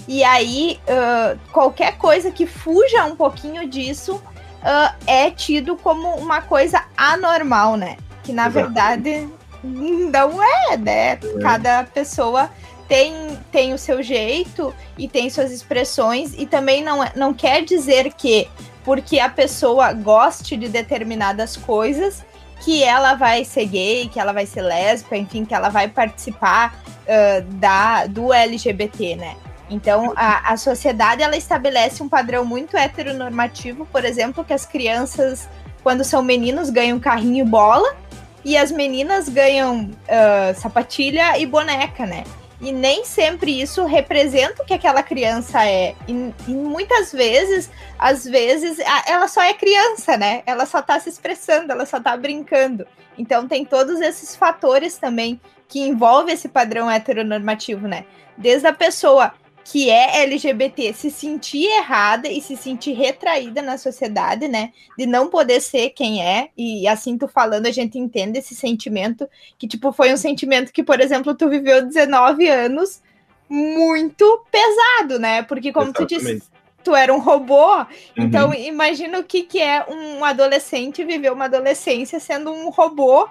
e 0.08 0.24
aí, 0.24 0.80
uh, 0.88 1.38
qualquer 1.52 1.96
coisa 1.96 2.30
que 2.30 2.46
fuja 2.46 3.04
um 3.04 3.14
pouquinho 3.14 3.68
disso 3.68 4.16
uh, 4.16 4.94
é 5.06 5.30
tido 5.30 5.76
como 5.76 6.16
uma 6.16 6.42
coisa 6.42 6.84
anormal, 6.96 7.76
né? 7.76 7.96
Que 8.22 8.32
na 8.32 8.48
Exato. 8.48 8.54
verdade 8.54 9.28
não 9.62 10.42
é, 10.42 10.76
né? 10.76 11.12
É. 11.12 11.18
Cada 11.40 11.84
pessoa 11.84 12.50
tem, 12.88 13.38
tem 13.50 13.72
o 13.72 13.78
seu 13.78 14.02
jeito 14.02 14.74
e 14.98 15.06
tem 15.08 15.30
suas 15.30 15.52
expressões, 15.52 16.34
e 16.36 16.46
também 16.46 16.82
não, 16.82 17.02
é, 17.02 17.12
não 17.14 17.32
quer 17.32 17.64
dizer 17.64 18.12
que 18.12 18.48
porque 18.84 19.20
a 19.20 19.28
pessoa 19.28 19.92
goste 19.92 20.56
de 20.56 20.68
determinadas 20.68 21.56
coisas 21.56 22.24
que 22.64 22.82
ela 22.82 23.14
vai 23.14 23.44
ser 23.44 23.66
gay, 23.66 24.08
que 24.08 24.18
ela 24.18 24.32
vai 24.32 24.46
ser 24.46 24.62
lésbica, 24.62 25.16
enfim, 25.16 25.44
que 25.44 25.54
ela 25.54 25.68
vai 25.68 25.88
participar 25.88 26.80
uh, 27.02 27.42
da, 27.54 28.06
do 28.06 28.32
LGBT, 28.32 29.16
né? 29.16 29.36
Então, 29.72 30.12
a, 30.14 30.52
a 30.52 30.56
sociedade 30.58 31.22
ela 31.22 31.36
estabelece 31.36 32.02
um 32.02 32.08
padrão 32.08 32.44
muito 32.44 32.76
heteronormativo, 32.76 33.86
por 33.86 34.04
exemplo, 34.04 34.44
que 34.44 34.52
as 34.52 34.66
crianças, 34.66 35.48
quando 35.82 36.04
são 36.04 36.22
meninos, 36.22 36.68
ganham 36.68 37.00
carrinho 37.00 37.46
e 37.46 37.48
bola, 37.48 37.96
e 38.44 38.54
as 38.54 38.70
meninas 38.70 39.30
ganham 39.30 39.84
uh, 39.84 40.60
sapatilha 40.60 41.38
e 41.38 41.46
boneca, 41.46 42.04
né? 42.04 42.24
E 42.60 42.70
nem 42.70 43.04
sempre 43.04 43.60
isso 43.60 43.84
representa 43.86 44.62
o 44.62 44.66
que 44.66 44.74
aquela 44.74 45.02
criança 45.02 45.64
é. 45.64 45.94
E, 46.06 46.12
e, 46.46 46.52
muitas 46.52 47.10
vezes, 47.10 47.70
às 47.98 48.24
vezes, 48.24 48.78
ela 49.06 49.26
só 49.26 49.42
é 49.42 49.54
criança, 49.54 50.18
né? 50.18 50.42
Ela 50.44 50.66
só 50.66 50.82
tá 50.82 51.00
se 51.00 51.08
expressando, 51.08 51.72
ela 51.72 51.86
só 51.86 51.98
tá 51.98 52.14
brincando. 52.16 52.86
Então 53.16 53.48
tem 53.48 53.64
todos 53.64 54.00
esses 54.00 54.36
fatores 54.36 54.96
também 54.96 55.40
que 55.68 55.80
envolvem 55.80 56.34
esse 56.34 56.48
padrão 56.48 56.90
heteronormativo, 56.90 57.88
né? 57.88 58.04
Desde 58.36 58.66
a 58.66 58.72
pessoa 58.72 59.32
que 59.64 59.88
é 59.88 60.22
LGBT 60.22 60.92
se 60.92 61.10
sentir 61.10 61.66
errada 61.66 62.28
e 62.28 62.40
se 62.40 62.56
sentir 62.56 62.92
retraída 62.92 63.62
na 63.62 63.78
sociedade, 63.78 64.48
né? 64.48 64.72
De 64.98 65.06
não 65.06 65.28
poder 65.28 65.60
ser 65.60 65.90
quem 65.90 66.22
é. 66.22 66.48
E 66.56 66.86
assim 66.88 67.16
tu 67.16 67.28
falando, 67.28 67.66
a 67.66 67.70
gente 67.70 67.98
entende 67.98 68.38
esse 68.38 68.54
sentimento 68.54 69.28
que, 69.58 69.68
tipo, 69.68 69.92
foi 69.92 70.12
um 70.12 70.16
sentimento 70.16 70.72
que, 70.72 70.82
por 70.82 71.00
exemplo, 71.00 71.34
tu 71.34 71.48
viveu 71.48 71.86
19 71.86 72.48
anos 72.48 73.00
muito 73.48 74.44
pesado, 74.50 75.18
né? 75.18 75.42
Porque, 75.42 75.72
como 75.72 75.86
Exatamente. 75.90 76.14
tu 76.14 76.24
disse, 76.24 76.42
tu 76.82 76.94
era 76.94 77.12
um 77.14 77.20
robô. 77.20 77.76
Uhum. 77.76 77.86
Então, 78.16 78.52
imagina 78.54 79.18
o 79.18 79.24
que, 79.24 79.42
que 79.42 79.60
é 79.60 79.84
um 79.88 80.24
adolescente 80.24 81.04
viver 81.04 81.32
uma 81.32 81.44
adolescência 81.44 82.18
sendo 82.18 82.50
um 82.50 82.70
robô 82.70 83.28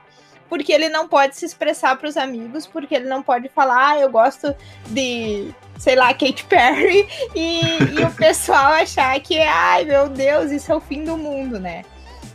porque 0.51 0.73
ele 0.73 0.89
não 0.89 1.07
pode 1.07 1.37
se 1.37 1.45
expressar 1.45 1.95
para 1.95 2.09
os 2.09 2.17
amigos, 2.17 2.67
porque 2.67 2.93
ele 2.93 3.07
não 3.07 3.23
pode 3.23 3.47
falar, 3.47 3.91
ah, 3.91 3.99
eu 4.01 4.11
gosto 4.11 4.53
de 4.87 5.49
sei 5.79 5.95
lá, 5.95 6.13
Katy 6.13 6.43
Perry, 6.43 7.07
e, 7.33 7.61
e 7.97 8.03
o 8.03 8.11
pessoal 8.11 8.73
achar 8.73 9.17
que, 9.21 9.39
ai 9.39 9.85
meu 9.85 10.09
Deus, 10.09 10.51
isso 10.51 10.69
é 10.69 10.75
o 10.75 10.81
fim 10.81 11.05
do 11.05 11.15
mundo, 11.15 11.57
né? 11.57 11.85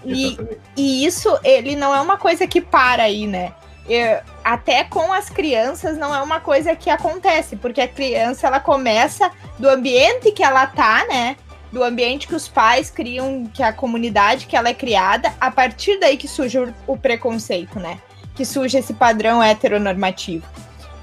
E, 0.02 0.38
e 0.74 1.04
isso, 1.04 1.38
ele 1.44 1.76
não 1.76 1.94
é 1.94 2.00
uma 2.00 2.16
coisa 2.16 2.46
que 2.46 2.58
para 2.58 3.02
aí, 3.02 3.26
né? 3.26 3.52
Eu, 3.86 4.18
até 4.42 4.82
com 4.84 5.12
as 5.12 5.28
crianças 5.28 5.98
não 5.98 6.14
é 6.14 6.22
uma 6.22 6.40
coisa 6.40 6.74
que 6.74 6.88
acontece, 6.88 7.54
porque 7.54 7.82
a 7.82 7.88
criança 7.88 8.46
ela 8.46 8.60
começa 8.60 9.30
do 9.58 9.68
ambiente 9.68 10.32
que 10.32 10.42
ela 10.42 10.66
tá, 10.66 11.04
né? 11.06 11.36
Do 11.76 11.84
ambiente 11.84 12.26
que 12.26 12.34
os 12.34 12.48
pais 12.48 12.88
criam, 12.88 13.44
que 13.52 13.62
a 13.62 13.70
comunidade 13.70 14.46
que 14.46 14.56
ela 14.56 14.70
é 14.70 14.72
criada, 14.72 15.34
a 15.38 15.50
partir 15.50 16.00
daí 16.00 16.16
que 16.16 16.26
surge 16.26 16.58
o, 16.58 16.74
o 16.86 16.96
preconceito, 16.96 17.78
né? 17.78 17.98
Que 18.34 18.46
surge 18.46 18.78
esse 18.78 18.94
padrão 18.94 19.42
heteronormativo. 19.42 20.46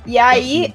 E 0.03 0.17
aí, 0.17 0.73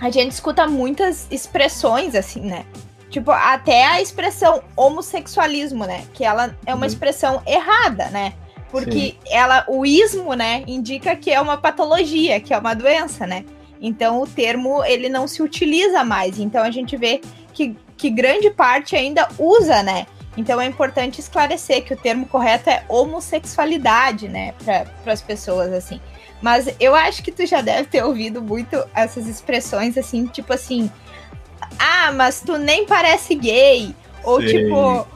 a 0.00 0.10
gente 0.10 0.32
escuta 0.32 0.66
muitas 0.66 1.28
expressões 1.30 2.16
assim, 2.16 2.40
né? 2.40 2.66
Tipo, 3.10 3.30
até 3.30 3.86
a 3.86 4.02
expressão 4.02 4.60
homossexualismo, 4.74 5.84
né? 5.84 6.04
Que 6.12 6.24
ela 6.24 6.52
é 6.66 6.74
uma 6.74 6.80
uhum. 6.80 6.86
expressão 6.88 7.40
errada, 7.46 8.06
né? 8.06 8.32
Porque 8.72 8.90
Sim. 8.90 9.16
ela, 9.30 9.64
o 9.68 9.86
ismo, 9.86 10.34
né, 10.34 10.64
indica 10.66 11.14
que 11.14 11.30
é 11.30 11.40
uma 11.40 11.56
patologia, 11.56 12.40
que 12.40 12.52
é 12.52 12.58
uma 12.58 12.74
doença, 12.74 13.24
né? 13.24 13.44
Então 13.80 14.20
o 14.20 14.26
termo 14.26 14.84
ele 14.84 15.08
não 15.08 15.28
se 15.28 15.42
utiliza 15.44 16.02
mais. 16.02 16.40
Então 16.40 16.64
a 16.64 16.72
gente 16.72 16.96
vê 16.96 17.20
que, 17.52 17.76
que 18.00 18.08
grande 18.08 18.48
parte 18.48 18.96
ainda 18.96 19.28
usa, 19.38 19.82
né? 19.82 20.06
Então 20.34 20.58
é 20.58 20.64
importante 20.64 21.20
esclarecer 21.20 21.84
que 21.84 21.92
o 21.92 21.96
termo 21.96 22.26
correto 22.26 22.70
é 22.70 22.82
homossexualidade, 22.88 24.26
né, 24.26 24.54
para 24.64 25.12
as 25.12 25.20
pessoas 25.20 25.70
assim. 25.70 26.00
Mas 26.40 26.74
eu 26.80 26.94
acho 26.94 27.22
que 27.22 27.30
tu 27.30 27.44
já 27.44 27.60
deve 27.60 27.88
ter 27.88 28.02
ouvido 28.02 28.40
muito 28.40 28.82
essas 28.94 29.26
expressões 29.26 29.98
assim, 29.98 30.24
tipo 30.26 30.50
assim, 30.54 30.90
ah, 31.78 32.10
mas 32.12 32.40
tu 32.40 32.56
nem 32.56 32.86
parece 32.86 33.34
gay, 33.34 33.94
ou 34.24 34.40
Sim. 34.40 34.46
tipo, 34.46 35.06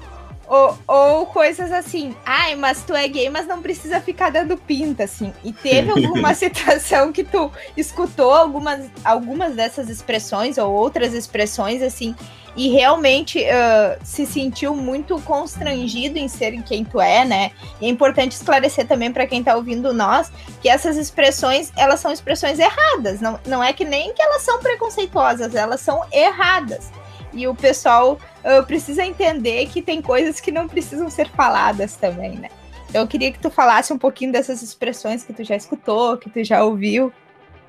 ou, 0.46 0.78
ou 0.86 1.26
coisas 1.26 1.72
assim, 1.72 2.14
ai, 2.26 2.54
mas 2.54 2.82
tu 2.82 2.94
é 2.94 3.08
gay, 3.08 3.30
mas 3.30 3.46
não 3.46 3.62
precisa 3.62 4.00
ficar 4.00 4.30
dando 4.30 4.58
pinta, 4.58 5.04
assim. 5.04 5.32
E 5.42 5.54
teve 5.54 5.90
alguma 5.90 6.34
situação 6.34 7.12
que 7.12 7.24
tu 7.24 7.50
escutou 7.76 8.30
algumas, 8.30 8.90
algumas 9.02 9.54
dessas 9.54 9.88
expressões 9.88 10.58
ou 10.58 10.70
outras 10.70 11.14
expressões, 11.14 11.80
assim, 11.80 12.14
e 12.56 12.68
realmente 12.68 13.40
uh, 13.40 13.98
se 14.04 14.24
sentiu 14.24 14.74
muito 14.74 15.20
constrangido 15.22 16.18
em 16.18 16.28
ser 16.28 16.62
quem 16.62 16.84
tu 16.84 17.00
é, 17.00 17.24
né? 17.24 17.50
E 17.80 17.86
é 17.86 17.88
importante 17.88 18.32
esclarecer 18.32 18.86
também 18.86 19.12
para 19.12 19.26
quem 19.26 19.42
tá 19.42 19.56
ouvindo 19.56 19.92
nós 19.92 20.30
que 20.62 20.68
essas 20.68 20.96
expressões, 20.96 21.72
elas 21.76 22.00
são 22.00 22.12
expressões 22.12 22.58
erradas. 22.58 23.20
Não, 23.20 23.38
não 23.46 23.62
é 23.62 23.72
que 23.72 23.84
nem 23.84 24.14
que 24.14 24.22
elas 24.22 24.42
são 24.42 24.60
preconceituosas, 24.60 25.54
elas 25.54 25.80
são 25.80 26.04
erradas. 26.12 26.92
E 27.32 27.48
o 27.48 27.54
pessoal 27.54 28.18
uh, 28.44 28.64
precisa 28.64 29.04
entender 29.04 29.66
que 29.66 29.82
tem 29.82 30.00
coisas 30.00 30.38
que 30.38 30.52
não 30.52 30.68
precisam 30.68 31.10
ser 31.10 31.28
faladas 31.30 31.96
também, 31.96 32.36
né? 32.36 32.48
Então 32.88 33.02
eu 33.02 33.08
queria 33.08 33.32
que 33.32 33.40
tu 33.40 33.50
falasse 33.50 33.92
um 33.92 33.98
pouquinho 33.98 34.30
dessas 34.30 34.62
expressões 34.62 35.24
que 35.24 35.32
tu 35.32 35.42
já 35.42 35.56
escutou, 35.56 36.16
que 36.16 36.30
tu 36.30 36.44
já 36.44 36.62
ouviu. 36.62 37.12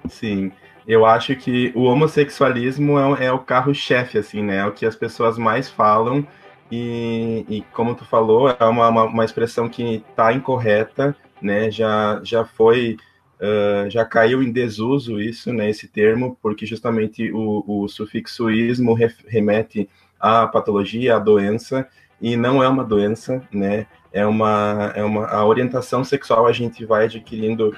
Sim, 0.08 0.52
eu 0.88 1.06
acho 1.06 1.36
que 1.36 1.72
o 1.76 1.84
homossexualismo 1.84 3.00
é, 3.00 3.26
é 3.26 3.32
o 3.32 3.40
carro-chefe, 3.40 4.18
assim, 4.18 4.44
né? 4.44 4.58
É 4.58 4.66
o 4.66 4.72
que 4.72 4.86
as 4.86 4.96
pessoas 4.96 5.38
mais 5.38 5.70
falam 5.70 6.26
e, 6.72 7.46
e 7.50 7.62
como 7.74 7.96
tu 7.96 8.06
falou, 8.06 8.50
é 8.50 8.66
uma, 8.66 8.90
uma, 8.90 9.04
uma 9.04 9.26
expressão 9.26 9.70
que 9.70 10.04
está 10.10 10.34
incorreta, 10.34 11.16
né? 11.42 11.70
Já, 11.72 12.20
já 12.24 12.46
foi 12.46 12.98
Uh, 13.36 13.90
já 13.90 14.06
caiu 14.06 14.42
em 14.42 14.50
desuso 14.50 15.20
isso, 15.20 15.52
né, 15.52 15.70
esse 15.70 15.90
termo, 15.90 16.38
porque 16.42 16.66
justamente 16.66 17.30
o, 17.34 17.66
o 17.68 17.88
sufixo 17.90 18.50
ismo 18.50 18.98
remete 19.28 19.90
à 20.18 20.48
patologia, 20.48 21.18
à 21.18 21.20
doença, 21.20 21.86
e 22.22 22.38
não 22.38 22.64
é 22.64 22.70
uma 22.70 22.82
doença, 22.82 23.46
né, 23.52 23.88
é 24.14 24.26
uma, 24.26 24.94
é 24.96 25.04
uma 25.04 25.28
a 25.28 25.46
orientação 25.46 26.02
sexual 26.02 26.48
a 26.48 26.54
gente 26.54 26.86
vai 26.86 27.04
adquirindo, 27.04 27.76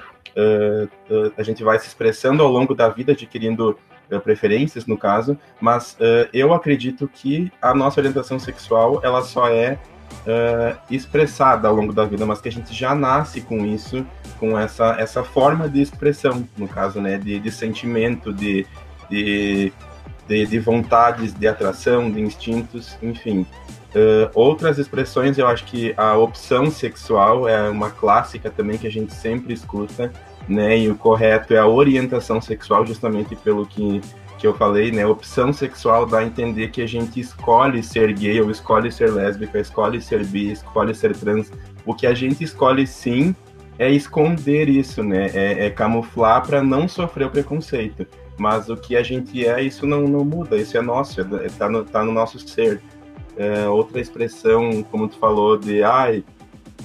a 1.36 1.42
gente 1.42 1.62
vai 1.62 1.78
se 1.78 1.86
expressando 1.86 2.42
ao 2.42 2.50
longo 2.50 2.74
da 2.74 2.88
vida, 2.88 3.12
adquirindo 3.12 3.78
preferências, 4.22 4.86
no 4.86 4.96
caso, 4.96 5.36
mas 5.60 5.96
eu 6.32 6.52
acredito 6.52 7.08
que 7.08 7.52
a 7.60 7.74
nossa 7.74 8.00
orientação 8.00 8.38
sexual, 8.38 9.00
ela 9.02 9.22
só 9.22 9.48
é 9.48 9.78
expressada 10.90 11.68
ao 11.68 11.74
longo 11.74 11.92
da 11.92 12.04
vida, 12.04 12.24
mas 12.24 12.40
que 12.40 12.48
a 12.48 12.52
gente 12.52 12.74
já 12.74 12.94
nasce 12.94 13.40
com 13.40 13.64
isso, 13.64 14.06
com 14.38 14.58
essa, 14.58 14.96
essa 14.98 15.24
forma 15.24 15.68
de 15.68 15.80
expressão, 15.80 16.46
no 16.56 16.68
caso, 16.68 17.00
né, 17.00 17.18
de, 17.18 17.38
de 17.38 17.50
sentimento, 17.50 18.32
de, 18.32 18.66
de, 19.10 19.72
de, 20.26 20.46
de 20.46 20.58
vontades, 20.58 21.34
de 21.34 21.46
atração, 21.46 22.10
de 22.10 22.20
instintos, 22.20 22.96
enfim. 23.02 23.46
Uh, 23.94 24.28
outras 24.34 24.78
expressões, 24.78 25.38
eu 25.38 25.46
acho 25.46 25.64
que 25.64 25.94
a 25.96 26.16
opção 26.16 26.70
sexual 26.70 27.48
é 27.48 27.70
uma 27.70 27.90
clássica 27.90 28.50
também 28.50 28.76
que 28.76 28.86
a 28.86 28.90
gente 28.90 29.14
sempre 29.14 29.54
escuta, 29.54 30.12
né? 30.46 30.78
E 30.78 30.90
o 30.90 30.94
correto 30.94 31.54
é 31.54 31.58
a 31.58 31.66
orientação 31.66 32.40
sexual, 32.40 32.84
justamente 32.86 33.34
pelo 33.36 33.66
que 33.66 34.00
que 34.38 34.46
eu 34.46 34.54
falei, 34.54 34.92
né? 34.92 35.04
Opção 35.04 35.52
sexual 35.52 36.06
dá 36.06 36.18
a 36.18 36.24
entender 36.24 36.68
que 36.68 36.80
a 36.80 36.86
gente 36.86 37.18
escolhe 37.18 37.82
ser 37.82 38.12
gay, 38.12 38.40
ou 38.40 38.50
escolhe 38.50 38.90
ser 38.90 39.10
lésbica, 39.10 39.58
escolhe 39.58 40.00
ser 40.00 40.24
bi, 40.24 40.52
escolhe 40.52 40.94
ser 40.94 41.14
trans. 41.16 41.50
O 41.84 41.92
que 41.92 42.06
a 42.06 42.14
gente 42.14 42.44
escolhe 42.44 42.86
sim 42.86 43.34
é 43.78 43.90
esconder 43.90 44.68
isso, 44.68 45.02
né? 45.02 45.30
É, 45.34 45.66
é 45.66 45.70
camuflar 45.70 46.46
para 46.46 46.62
não 46.62 46.88
sofrer 46.88 47.26
o 47.26 47.30
preconceito. 47.30 48.06
Mas 48.38 48.68
o 48.68 48.76
que 48.76 48.96
a 48.96 49.02
gente 49.02 49.44
é, 49.44 49.60
isso 49.60 49.84
não, 49.84 50.02
não 50.02 50.24
muda, 50.24 50.56
isso 50.56 50.78
é 50.78 50.80
nosso, 50.80 51.20
é, 51.20 51.48
tá, 51.58 51.68
no, 51.68 51.84
tá 51.84 52.04
no 52.04 52.12
nosso 52.12 52.38
ser. 52.38 52.80
É, 53.38 53.68
outra 53.68 54.00
expressão, 54.00 54.82
como 54.90 55.08
tu 55.08 55.16
falou, 55.16 55.56
de 55.56 55.82
ai, 55.82 56.24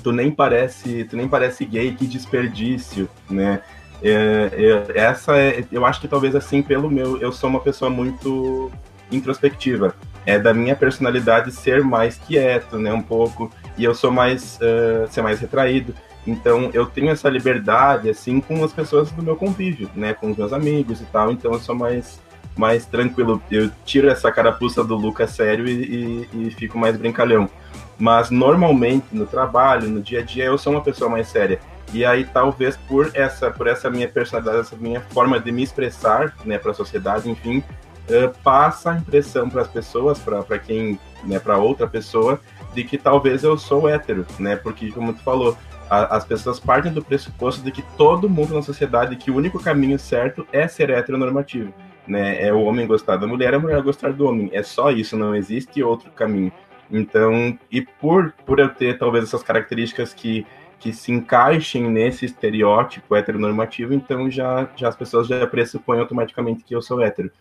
tu 0.03 0.11
nem 0.11 0.29
parece, 0.29 1.03
tu 1.05 1.17
nem 1.17 1.27
parece 1.27 1.65
gay, 1.65 1.93
que 1.93 2.05
desperdício, 2.05 3.09
né? 3.29 3.61
É, 4.03 4.51
é, 4.93 4.99
essa 4.99 5.37
é, 5.37 5.65
eu 5.71 5.85
acho 5.85 6.01
que 6.01 6.07
talvez 6.07 6.35
assim, 6.35 6.61
pelo 6.61 6.91
meu, 6.91 7.19
eu 7.21 7.31
sou 7.31 7.49
uma 7.49 7.61
pessoa 7.61 7.89
muito 7.89 8.71
introspectiva. 9.11 9.95
É 10.25 10.37
da 10.37 10.53
minha 10.53 10.75
personalidade 10.75 11.51
ser 11.51 11.83
mais 11.83 12.17
quieto, 12.17 12.77
né, 12.77 12.93
um 12.93 13.01
pouco, 13.01 13.51
e 13.77 13.83
eu 13.83 13.93
sou 13.93 14.11
mais, 14.11 14.57
uh, 14.57 15.07
ser 15.09 15.21
mais 15.21 15.39
retraído. 15.39 15.93
Então, 16.25 16.69
eu 16.73 16.85
tenho 16.85 17.09
essa 17.09 17.29
liberdade, 17.29 18.09
assim, 18.09 18.39
com 18.39 18.63
as 18.63 18.71
pessoas 18.71 19.11
do 19.11 19.21
meu 19.21 19.35
convívio, 19.35 19.89
né, 19.95 20.13
com 20.13 20.31
os 20.31 20.37
meus 20.37 20.53
amigos 20.53 21.01
e 21.01 21.05
tal, 21.05 21.31
então 21.31 21.51
eu 21.51 21.59
sou 21.59 21.75
mais, 21.75 22.21
mais 22.55 22.85
tranquilo. 22.85 23.41
Eu 23.49 23.69
tiro 23.85 24.09
essa 24.09 24.31
carapuça 24.31 24.83
do 24.83 24.95
Lucas 24.95 25.31
sério 25.31 25.67
e, 25.67 26.27
e, 26.33 26.47
e 26.47 26.51
fico 26.51 26.77
mais 26.77 26.97
brincalhão. 26.97 27.49
Mas, 27.97 28.29
normalmente, 28.29 29.05
no 29.11 29.25
trabalho, 29.25 29.89
no 29.89 30.01
dia 30.01 30.19
a 30.19 30.23
dia, 30.23 30.45
eu 30.45 30.57
sou 30.57 30.73
uma 30.73 30.81
pessoa 30.81 31.09
mais 31.09 31.27
séria. 31.27 31.59
E 31.93 32.03
aí 32.03 32.25
talvez 32.25 32.75
por 32.75 33.11
essa 33.13 33.51
por 33.51 33.67
essa 33.67 33.89
minha 33.89 34.07
personalidade, 34.07 34.61
essa 34.61 34.75
minha 34.75 34.99
forma 34.99 35.39
de 35.39 35.51
me 35.51 35.61
expressar, 35.61 36.33
né, 36.43 36.57
para 36.57 36.71
a 36.71 36.73
sociedade, 36.73 37.29
enfim, 37.29 37.63
uh, 38.09 38.33
passa 38.43 38.91
a 38.91 38.97
impressão 38.97 39.47
para 39.47 39.61
as 39.61 39.67
pessoas, 39.67 40.17
para 40.17 40.57
quem, 40.57 40.99
né, 41.23 41.39
para 41.39 41.57
outra 41.57 41.85
pessoa, 41.85 42.39
de 42.73 42.83
que 42.83 42.97
talvez 42.97 43.43
eu 43.43 43.57
sou 43.57 43.87
hétero, 43.87 44.25
né? 44.39 44.55
Porque 44.55 44.91
como 44.91 45.13
tu 45.13 45.21
falou, 45.21 45.55
as 45.89 46.25
pessoas 46.25 46.59
partem 46.59 46.91
do 46.91 47.03
pressuposto 47.03 47.61
de 47.61 47.71
que 47.71 47.83
todo 47.95 48.29
mundo 48.29 48.55
na 48.55 48.63
sociedade, 48.63 49.15
que 49.15 49.29
o 49.29 49.35
único 49.35 49.61
caminho 49.61 49.99
certo 49.99 50.47
é 50.51 50.67
ser 50.67 50.89
heteronormativo, 50.89 51.71
né? 52.07 52.41
É 52.41 52.53
o 52.53 52.61
homem 52.63 52.87
gostar 52.87 53.17
da 53.17 53.27
mulher, 53.27 53.53
a 53.53 53.59
mulher 53.59 53.81
gostar 53.81 54.13
do 54.13 54.25
homem. 54.25 54.49
É 54.53 54.63
só 54.63 54.91
isso, 54.91 55.17
não 55.17 55.35
existe 55.35 55.83
outro 55.83 56.11
caminho. 56.11 56.51
Então, 56.91 57.57
e 57.71 57.81
por 57.81 58.33
por 58.45 58.59
eu 58.59 58.69
ter 58.69 58.97
talvez 58.97 59.25
essas 59.25 59.43
características 59.43 60.13
que 60.13 60.45
que 60.83 60.91
se 60.91 61.13
encaixem 61.13 61.89
nesse 61.89 62.25
estereótipo 62.25 63.15
heteronormativo, 63.15 63.93
então 63.93 64.29
já, 64.29 64.69
já 64.75 64.89
as 64.89 64.95
pessoas 64.97 65.27
já 65.27 65.47
pressupõem 65.47 66.01
automaticamente 66.01 66.65
que 66.65 66.75
eu 66.75 66.81
sou 66.81 67.01
hétero. 67.01 67.31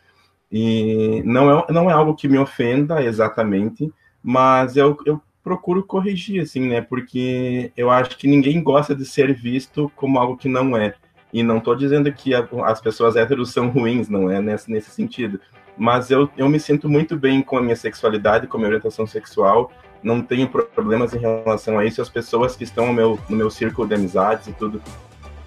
E 0.51 1.23
não 1.25 1.51
é, 1.51 1.67
não 1.73 1.91
é 1.91 1.93
algo 1.93 2.15
que 2.15 2.29
me 2.29 2.39
ofenda 2.39 3.03
exatamente, 3.03 3.93
mas 4.23 4.77
eu, 4.77 4.97
eu 5.05 5.21
procuro 5.43 5.83
corrigir, 5.83 6.41
assim, 6.41 6.69
né? 6.69 6.81
Porque 6.81 7.73
eu 7.77 7.91
acho 7.91 8.17
que 8.17 8.29
ninguém 8.29 8.63
gosta 8.63 8.95
de 8.95 9.05
ser 9.05 9.35
visto 9.35 9.91
como 9.97 10.21
algo 10.21 10.37
que 10.37 10.49
não 10.49 10.77
é. 10.77 10.95
E 11.33 11.43
não 11.43 11.59
estou 11.59 11.75
dizendo 11.75 12.13
que 12.13 12.35
a, 12.35 12.47
as 12.65 12.81
pessoas 12.81 13.17
héteros 13.17 13.53
são 13.53 13.69
ruins, 13.69 14.09
não 14.09 14.31
é 14.31 14.41
nesse, 14.41 14.71
nesse 14.71 14.91
sentido. 14.91 15.41
Mas 15.77 16.11
eu, 16.11 16.29
eu 16.37 16.49
me 16.49 16.61
sinto 16.61 16.89
muito 16.89 17.17
bem 17.17 17.41
com 17.41 17.57
a 17.57 17.63
minha 17.63 17.77
sexualidade, 17.77 18.47
com 18.47 18.57
a 18.57 18.61
minha 18.61 18.69
orientação 18.69 19.07
sexual, 19.07 19.73
não 20.03 20.21
tenho 20.21 20.49
problemas 20.49 21.15
em 21.15 21.19
relação 21.19 21.79
a 21.79 21.85
isso. 21.85 22.03
As 22.03 22.09
pessoas 22.09 22.57
que 22.57 22.65
estão 22.65 22.87
no 22.87 22.93
meu, 22.93 23.19
no 23.29 23.37
meu 23.37 23.51
círculo 23.51 23.87
de 23.87 23.95
amizades 23.95 24.49
e 24.49 24.53
tudo 24.53 24.83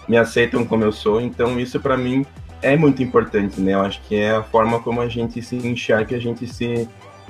me 0.07 0.17
aceitam 0.17 0.65
como 0.65 0.83
eu 0.83 0.91
sou. 0.91 1.19
Então, 1.19 1.59
isso 1.59 1.79
para 1.79 1.97
mim 1.97 2.25
é 2.61 2.75
muito 2.75 3.03
importante, 3.03 3.59
né? 3.59 3.73
Eu 3.73 3.81
acho 3.81 4.01
que 4.01 4.15
é 4.15 4.31
a 4.31 4.43
forma 4.43 4.79
como 4.79 5.01
a 5.01 5.07
gente 5.07 5.41
se 5.41 5.55
enxerga, 5.55 6.05
que 6.05 6.15
a 6.15 6.19
gente 6.19 6.47
se 6.47 6.87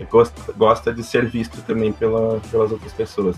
gosta, 0.09 0.53
gosta 0.53 0.93
de 0.93 1.03
ser 1.03 1.25
visto 1.25 1.62
também 1.63 1.91
pela, 1.91 2.39
pelas 2.51 2.71
outras 2.71 2.93
pessoas. 2.93 3.35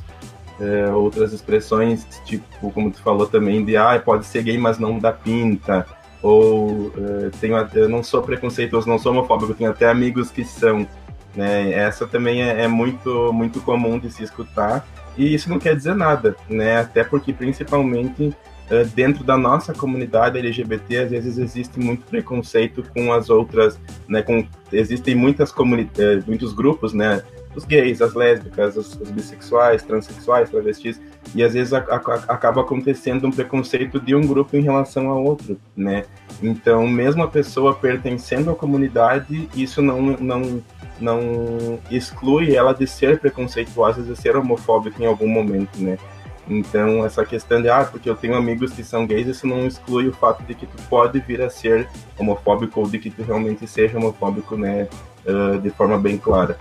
É, 0.60 0.90
outras 0.90 1.34
expressões, 1.34 2.06
tipo, 2.26 2.72
como 2.72 2.90
tu 2.90 3.00
falou 3.02 3.28
também, 3.28 3.64
de 3.64 3.78
ah, 3.78 4.02
pode 4.04 4.26
ser 4.26 4.42
gay, 4.42 4.58
mas 4.58 4.80
não 4.80 4.98
dá 4.98 5.12
pinta. 5.12 5.86
Ou 6.22 6.92
é, 6.98 7.30
tenho, 7.40 7.56
eu 7.76 7.88
não 7.88 8.04
sou 8.04 8.24
preconceituoso, 8.24 8.90
não 8.90 8.98
sou 8.98 9.12
homofóbico, 9.12 9.54
tenho 9.54 9.70
até 9.70 9.88
amigos 9.88 10.32
que 10.32 10.44
são. 10.44 10.88
Né? 11.36 11.72
Essa 11.74 12.08
também 12.08 12.42
é, 12.42 12.64
é, 12.64 12.68
muito, 12.68 13.32
muito 13.32 13.62
comum 13.62 14.00
de 14.00 14.12
se 14.12 14.24
escutar, 14.24 14.86
e 15.16 15.34
isso 15.34 15.50
não 15.50 15.60
quer 15.60 15.76
dizer 15.76 15.96
nada, 15.96 16.36
né? 16.50 16.80
até 16.80 17.04
porque, 17.04 17.32
principalmente, 17.32 18.36
uh, 18.72 18.86
dentro 18.96 19.24
da 19.24 19.38
nossa 19.38 19.72
comunidade 19.72 20.40
LGBT, 20.40 20.98
às 20.98 21.12
vezes 21.12 21.38
existe 21.38 21.80
muito 21.80 22.06
preconceito 22.08 22.84
com 22.92 23.14
as 23.14 23.30
outras, 23.30 23.80
né? 24.08 24.24
com, 24.24 24.48
existem 24.72 25.14
muitas 25.14 25.52
comunidades, 25.52 26.26
muitos 26.26 26.54
grupos, 26.54 26.92
né? 26.94 27.22
Os 27.58 27.66
gays, 27.66 28.04
as 28.04 28.14
lésbicas, 28.14 28.78
os, 28.78 28.94
os, 29.02 29.10
bissexuais, 29.10 29.82
transexuais, 29.82 30.50
travestis, 30.50 31.02
e 31.34 31.44
às 31.44 31.54
vezes 31.54 31.74
a, 31.74 31.80
a, 31.80 31.96
acaba 32.28 32.62
acontecendo 32.62 33.26
um 33.26 33.32
preconceito 33.32 34.00
de 34.00 34.14
um 34.16 34.22
grupo 34.22 34.56
em 34.56 34.62
relação 34.62 35.10
ao 35.10 35.24
outro, 35.24 35.60
né? 35.76 36.06
Então, 36.42 36.88
mesmo 36.88 37.24
a 37.24 37.28
pessoa 37.28 37.74
pertencendo 37.74 38.52
à 38.52 38.56
comunidade, 38.56 39.50
isso 39.56 39.82
não, 39.82 40.00
não, 40.02 40.64
não 41.02 41.80
exclui 41.90 42.56
ela 42.56 42.74
de 42.74 42.86
ser 42.86 43.20
preconceituosa, 43.20 44.04
de 44.04 44.16
ser 44.16 44.38
homofóbica 44.38 45.04
em 45.04 45.08
algum 45.08 45.28
momento, 45.28 45.82
né? 45.82 45.98
Então, 46.48 47.04
essa 47.04 47.26
questão 47.26 47.60
de, 47.60 47.70
ah, 47.70 47.84
porque 47.84 48.08
eu 48.08 48.16
tenho 48.16 48.36
amigos 48.36 48.72
que 48.72 48.84
são 48.84 49.06
gays, 49.06 49.28
isso 49.28 49.48
não 49.48 49.66
exclui 49.66 50.08
o 50.08 50.14
fato 50.14 50.44
de 50.44 50.54
que 50.54 50.68
tu 50.68 50.82
pode 50.84 51.20
vir 51.20 51.42
a 51.42 51.50
ser 51.50 51.90
homofóbico 52.18 52.82
ou 52.82 52.88
de 52.88 53.00
que 53.00 53.10
tu 53.10 53.24
realmente 53.24 53.68
seja 53.68 53.98
homofóbico, 53.98 54.56
né, 54.56 54.88
uh, 55.26 55.60
de 55.60 55.72
forma 55.72 55.98
bem 55.98 56.18
clara. 56.18 56.58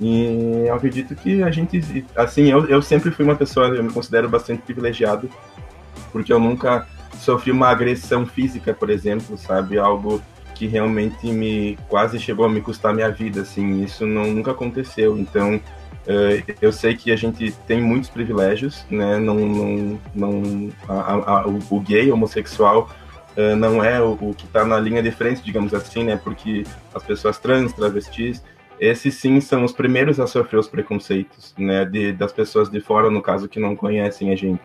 E 0.00 0.64
eu 0.66 0.74
acredito 0.74 1.14
que 1.14 1.42
a 1.42 1.50
gente, 1.50 2.04
assim, 2.16 2.50
eu, 2.50 2.66
eu 2.66 2.82
sempre 2.82 3.10
fui 3.10 3.24
uma 3.24 3.36
pessoa, 3.36 3.68
eu 3.68 3.82
me 3.82 3.92
considero 3.92 4.28
bastante 4.28 4.62
privilegiado, 4.62 5.30
porque 6.12 6.32
eu 6.32 6.40
nunca 6.40 6.86
sofri 7.18 7.50
uma 7.50 7.68
agressão 7.68 8.26
física, 8.26 8.74
por 8.74 8.90
exemplo, 8.90 9.38
sabe? 9.38 9.78
Algo 9.78 10.20
que 10.54 10.66
realmente 10.66 11.26
me 11.26 11.76
quase 11.88 12.18
chegou 12.18 12.46
a 12.46 12.48
me 12.48 12.60
custar 12.60 12.94
minha 12.94 13.10
vida, 13.10 13.42
assim, 13.42 13.82
isso 13.82 14.06
não, 14.06 14.24
nunca 14.26 14.52
aconteceu. 14.52 15.18
Então, 15.18 15.56
uh, 15.56 16.54
eu 16.60 16.72
sei 16.72 16.96
que 16.96 17.10
a 17.12 17.16
gente 17.16 17.52
tem 17.66 17.80
muitos 17.80 18.08
privilégios, 18.10 18.84
né? 18.90 19.18
Não, 19.18 19.34
não, 19.34 20.00
não 20.14 20.70
a, 20.88 21.12
a, 21.12 21.46
o, 21.46 21.58
o, 21.70 21.80
gay, 21.80 22.10
homossexual, 22.10 22.88
uh, 23.36 23.56
não 23.56 23.82
é 23.82 24.00
o, 24.00 24.12
o 24.20 24.34
que 24.34 24.46
está 24.46 24.64
na 24.64 24.78
linha 24.78 25.02
de 25.02 25.10
frente, 25.10 25.42
digamos 25.42 25.74
assim, 25.74 26.04
né? 26.04 26.16
Porque 26.22 26.64
as 26.94 27.02
pessoas 27.02 27.38
trans, 27.38 27.72
travestis, 27.72 28.42
esses 28.78 29.14
sim 29.14 29.40
são 29.40 29.64
os 29.64 29.72
primeiros 29.72 30.18
a 30.18 30.26
sofrer 30.26 30.58
os 30.58 30.68
preconceitos, 30.68 31.54
né, 31.56 31.84
de, 31.84 32.12
das 32.12 32.32
pessoas 32.32 32.70
de 32.70 32.80
fora, 32.80 33.10
no 33.10 33.22
caso, 33.22 33.48
que 33.48 33.60
não 33.60 33.76
conhecem 33.76 34.32
a 34.32 34.36
gente. 34.36 34.60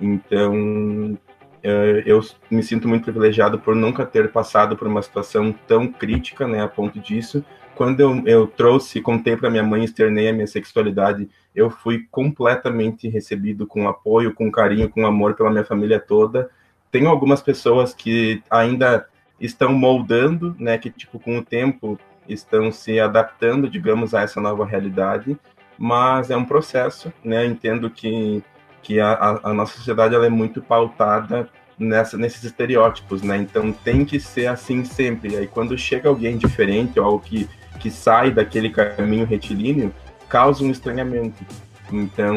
Então, 0.00 1.16
eh, 1.62 2.02
eu 2.04 2.20
me 2.50 2.62
sinto 2.62 2.88
muito 2.88 3.04
privilegiado 3.04 3.58
por 3.58 3.74
nunca 3.74 4.04
ter 4.04 4.30
passado 4.30 4.76
por 4.76 4.86
uma 4.88 5.02
situação 5.02 5.54
tão 5.66 5.90
crítica, 5.90 6.46
né, 6.46 6.62
a 6.62 6.68
ponto 6.68 6.98
disso. 6.98 7.44
Quando 7.74 8.00
eu, 8.00 8.22
eu 8.26 8.46
trouxe, 8.46 9.00
contei 9.00 9.36
para 9.36 9.50
minha 9.50 9.62
mãe, 9.62 9.84
externei 9.84 10.28
a 10.28 10.32
minha 10.32 10.46
sexualidade, 10.46 11.28
eu 11.54 11.70
fui 11.70 12.06
completamente 12.10 13.08
recebido 13.08 13.66
com 13.66 13.88
apoio, 13.88 14.34
com 14.34 14.50
carinho, 14.50 14.88
com 14.88 15.06
amor 15.06 15.34
pela 15.34 15.50
minha 15.50 15.64
família 15.64 15.98
toda. 15.98 16.50
Tenho 16.90 17.08
algumas 17.08 17.40
pessoas 17.40 17.94
que 17.94 18.42
ainda 18.50 19.06
estão 19.40 19.72
moldando, 19.72 20.54
né, 20.58 20.78
que 20.78 20.90
tipo 20.90 21.18
com 21.18 21.38
o 21.38 21.44
tempo 21.44 21.98
estão 22.28 22.70
se 22.72 22.98
adaptando, 22.98 23.68
digamos, 23.68 24.14
a 24.14 24.22
essa 24.22 24.40
nova 24.40 24.64
realidade, 24.64 25.38
mas 25.78 26.30
é 26.30 26.36
um 26.36 26.44
processo, 26.44 27.12
né? 27.22 27.44
Entendo 27.44 27.90
que, 27.90 28.42
que 28.82 29.00
a, 29.00 29.40
a 29.42 29.52
nossa 29.52 29.76
sociedade 29.76 30.14
ela 30.14 30.26
é 30.26 30.30
muito 30.30 30.62
pautada 30.62 31.48
nessa, 31.78 32.16
nesses 32.16 32.44
estereótipos, 32.44 33.22
né? 33.22 33.36
Então 33.36 33.72
tem 33.72 34.04
que 34.04 34.20
ser 34.20 34.46
assim 34.46 34.84
sempre. 34.84 35.36
Aí 35.36 35.46
quando 35.46 35.76
chega 35.76 36.08
alguém 36.08 36.36
diferente 36.36 36.98
ou 36.98 37.06
algo 37.06 37.20
que, 37.20 37.48
que 37.80 37.90
sai 37.90 38.30
daquele 38.30 38.70
caminho 38.70 39.26
retilíneo, 39.26 39.92
causa 40.28 40.64
um 40.64 40.70
estranhamento. 40.70 41.44
Então, 41.92 42.34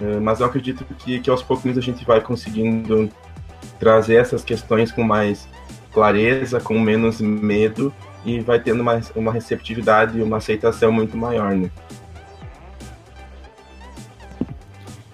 eh, 0.00 0.20
mas 0.20 0.40
eu 0.40 0.46
acredito 0.46 0.84
que, 0.98 1.20
que 1.20 1.30
aos 1.30 1.42
pouquinhos 1.42 1.78
a 1.78 1.80
gente 1.80 2.04
vai 2.04 2.20
conseguindo 2.20 3.08
trazer 3.78 4.16
essas 4.16 4.42
questões 4.42 4.90
com 4.90 5.02
mais 5.02 5.48
clareza, 5.92 6.60
com 6.60 6.78
menos 6.78 7.20
medo 7.20 7.92
e 8.26 8.40
vai 8.40 8.58
tendo 8.58 8.80
uma, 8.80 9.00
uma 9.14 9.32
receptividade 9.32 10.18
e 10.18 10.22
uma 10.22 10.38
aceitação 10.38 10.90
muito 10.90 11.16
maior, 11.16 11.54
né? 11.54 11.70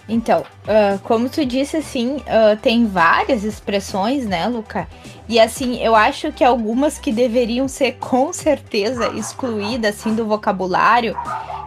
Então, 0.09 0.41
uh, 0.41 0.99
como 1.03 1.29
tu 1.29 1.45
disse, 1.45 1.77
assim, 1.77 2.17
uh, 2.17 2.57
tem 2.61 2.85
várias 2.85 3.43
expressões, 3.43 4.25
né, 4.25 4.47
Luca? 4.47 4.87
E 5.29 5.39
assim, 5.39 5.81
eu 5.81 5.95
acho 5.95 6.31
que 6.33 6.43
algumas 6.43 6.99
que 6.99 7.11
deveriam 7.11 7.67
ser 7.69 7.93
com 7.93 8.33
certeza 8.33 9.07
excluídas, 9.15 9.95
assim, 9.95 10.13
do 10.13 10.25
vocabulário, 10.25 11.15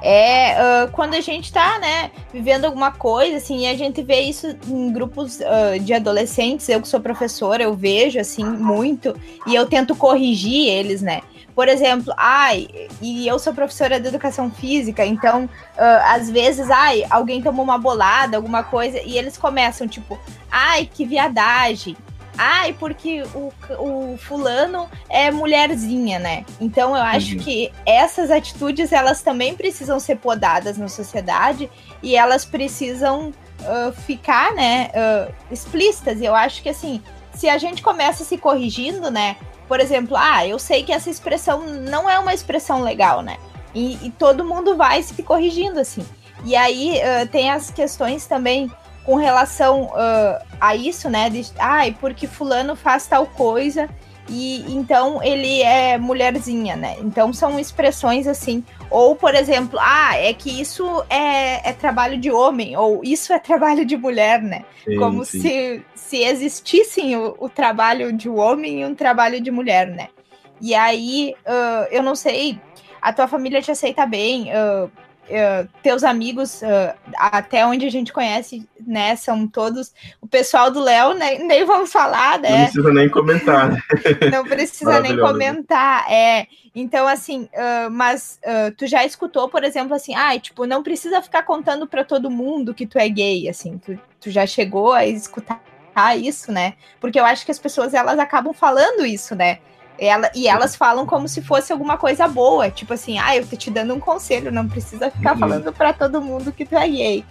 é 0.03 0.55
uh, 0.55 0.91
quando 0.93 1.15
a 1.15 1.21
gente 1.21 1.50
tá, 1.50 1.79
né, 1.79 2.11
vivendo 2.33 2.67
alguma 2.67 2.93
coisa, 2.93 3.38
assim, 3.38 3.61
e 3.61 3.67
a 3.69 3.75
gente 3.75 4.03
vê 4.03 4.21
isso 4.21 4.55
em 4.69 4.93
grupos 4.93 5.38
de 5.83 5.95
adolescentes, 5.95 6.69
eu 6.69 6.83
que 6.83 6.88
sou 6.88 7.00
professora, 7.00 7.62
eu 7.62 7.73
vejo, 7.73 8.21
assim, 8.21 8.45
muito, 8.45 9.17
e 9.47 9.55
eu 9.55 9.65
tento 9.65 9.97
corrigir 9.97 10.69
eles, 10.69 11.00
né? 11.00 11.23
Por 11.57 11.69
exemplo, 11.69 12.13
ai, 12.19 12.69
e 13.01 13.27
eu 13.27 13.39
sou 13.39 13.55
professora 13.55 13.99
de 13.99 14.07
educação 14.07 14.51
física, 14.51 15.07
então, 15.07 15.47
uh, 15.47 16.03
às 16.05 16.31
vezes, 16.31 16.71
ai, 16.71 17.07
alguém 17.09 17.40
tomou 17.40 17.64
uma 17.64 17.79
bolada, 17.79 18.37
alguma 18.37 18.62
coisa, 18.62 19.01
e 19.01 19.16
eles 19.16 19.38
começam, 19.38 19.88
tipo, 19.88 20.21
ai, 20.51 20.85
que 20.85 21.07
viadagem. 21.07 21.97
Ai, 22.37 22.75
porque 22.75 23.23
o, 23.35 23.51
o 23.79 24.19
fulano 24.19 24.87
é 25.09 25.31
mulherzinha, 25.31 26.19
né? 26.19 26.45
Então 26.61 26.95
eu 26.95 27.03
acho 27.03 27.33
uhum. 27.33 27.38
que 27.38 27.73
essas 27.87 28.31
atitudes 28.31 28.92
elas 28.92 29.23
também 29.23 29.55
precisam 29.55 29.99
ser 29.99 30.16
podadas 30.16 30.77
na 30.77 30.88
sociedade 30.88 31.71
e 32.03 32.14
elas 32.14 32.45
precisam 32.45 33.33
uh, 33.62 33.92
ficar, 34.03 34.53
né, 34.53 34.90
uh, 34.90 35.33
explícitas. 35.51 36.21
Eu 36.21 36.35
acho 36.35 36.62
que 36.62 36.69
assim, 36.69 37.03
se 37.37 37.49
a 37.49 37.59
gente 37.59 37.83
começa 37.83 38.25
se 38.25 38.38
corrigindo, 38.38 39.11
né, 39.11 39.37
por 39.68 39.81
exemplo, 39.81 40.16
ah, 40.16 40.46
eu 40.46 40.59
sei 40.59 40.83
que 40.83 40.92
essa 40.92 41.11
expressão 41.11 41.64
não 41.66 42.09
é 42.09 42.18
uma 42.18 42.33
expressão 42.33 42.83
legal, 42.83 43.20
né? 43.20 43.37
E, 43.75 44.07
e 44.07 44.11
todo 44.11 44.44
mundo 44.44 44.77
vai 44.77 45.03
se 45.03 45.22
corrigindo 45.22 45.81
assim. 45.81 46.07
E 46.44 46.55
aí 46.55 46.99
uh, 46.99 47.27
tem 47.29 47.51
as 47.51 47.70
questões 47.70 48.27
também 48.27 48.70
com 49.05 49.16
relação 49.16 49.85
uh, 49.85 50.44
a 50.61 50.75
isso, 50.77 51.11
né? 51.11 51.29
De, 51.29 51.44
ai, 51.59 51.90
ah, 51.90 51.99
porque 52.01 52.27
fulano 52.27 52.77
faz 52.77 53.07
tal 53.07 53.27
coisa 53.27 53.88
e 54.29 54.65
então 54.73 55.23
ele 55.23 55.62
é 55.62 55.97
mulherzinha, 55.99 56.77
né? 56.77 56.97
Então 57.01 57.33
são 57.33 57.59
expressões 57.59 58.27
assim. 58.27 58.65
Ou, 58.91 59.17
por 59.17 59.35
exemplo, 59.35 59.79
ah, 59.81 60.17
é 60.17 60.33
que 60.33 60.61
isso 60.61 61.05
é, 61.11 61.69
é 61.69 61.73
trabalho 61.73 62.19
de 62.19 62.31
homem, 62.31 62.77
ou 62.77 63.03
isso 63.05 63.33
é 63.33 63.39
trabalho 63.39 63.85
de 63.85 63.97
mulher, 63.97 64.41
né? 64.43 64.65
Sim, 64.85 64.97
Como 64.97 65.25
sim. 65.25 65.41
se, 65.41 65.83
se 65.95 66.23
existissem 66.23 67.17
o, 67.17 67.37
o, 67.39 67.49
trabalho 67.49 68.12
de 68.12 68.29
homem 68.29 68.81
e 68.81 68.85
um 68.85 68.95
trabalho 68.95 69.41
de 69.41 69.51
mulher, 69.51 69.89
né? 69.89 70.09
E 70.61 70.75
aí, 70.75 71.35
uh, 71.47 71.87
eu 71.91 72.03
não 72.03 72.15
sei, 72.15 72.59
a 73.03 73.12
tua 73.12 73.27
família 73.27 73.61
te 73.61 73.71
aceita 73.71 74.07
bem, 74.07 74.51
uh, 74.51 74.91
uh, 75.29 75.69
teus 75.83 76.05
amigos, 76.05 76.62
uh, 76.62 76.95
até 77.17 77.67
onde 77.67 77.87
a 77.87 77.91
gente 77.91 78.12
conhece, 78.12 78.69
né, 78.87 79.17
são 79.17 79.47
todos 79.47 79.93
o 80.21 80.27
pessoal 80.27 80.71
do 80.71 80.81
Léo, 80.81 81.15
né, 81.15 81.39
nem 81.39 81.65
vamos 81.65 81.93
falar, 81.93 82.39
né? 82.39 82.51
Não 82.51 82.65
precisa 82.65 82.93
nem 82.93 83.09
comentar. 83.09 83.71
Né? 83.71 83.83
Não 84.33 84.45
precisa 84.45 85.01
nem 85.01 85.19
comentar, 85.19 86.11
é. 86.11 86.47
Então, 86.75 87.07
assim, 87.09 87.49
uh, 87.55 87.91
mas 87.91 88.39
tu 88.77 88.87
já 88.87 89.05
escutou, 89.05 89.49
por 89.49 89.65
exemplo, 89.65 89.95
assim, 89.95 90.15
ah, 90.15 90.39
tipo, 90.39 90.67
não 90.67 90.83
precisa 90.83 91.23
ficar 91.23 91.43
contando 91.43 91.87
para 91.87 92.05
todo 92.05 92.31
mundo 92.31 92.75
que 92.75 92.87
tu 92.87 92.99
é 92.99 93.09
gay, 93.09 93.49
assim, 93.49 93.79
tu, 93.79 93.99
tu 94.21 94.31
já 94.31 94.47
chegou 94.47 94.93
a 94.93 95.07
escutar 95.07 95.61
isso, 96.19 96.53
né? 96.53 96.75
Porque 97.01 97.19
eu 97.19 97.25
acho 97.25 97.47
que 97.47 97.51
as 97.51 97.59
pessoas, 97.59 97.95
elas 97.95 98.19
acabam 98.19 98.53
falando 98.53 99.07
isso, 99.07 99.35
né? 99.35 99.59
Ela, 99.98 100.30
e 100.35 100.46
elas 100.46 100.76
falam 100.76 101.06
como 101.06 101.26
se 101.26 101.40
fosse 101.40 101.72
alguma 101.72 101.96
coisa 101.96 102.28
boa, 102.28 102.70
tipo 102.70 102.92
assim, 102.92 103.18
ah, 103.18 103.37
eu 103.37 103.46
tô 103.46 103.56
te 103.56 103.70
dando 103.70 103.94
um 103.94 104.00
conselho, 104.00 104.52
não 104.52 104.68
precisa 104.68 105.11
ficar 105.11 105.32
uhum. 105.32 105.38
falando 105.38 105.72
para 105.72 105.92
todo 105.92 106.20
mundo 106.20 106.52
que 106.52 106.64
tu 106.64 106.76
é 106.76 106.88
gay. 106.88 107.24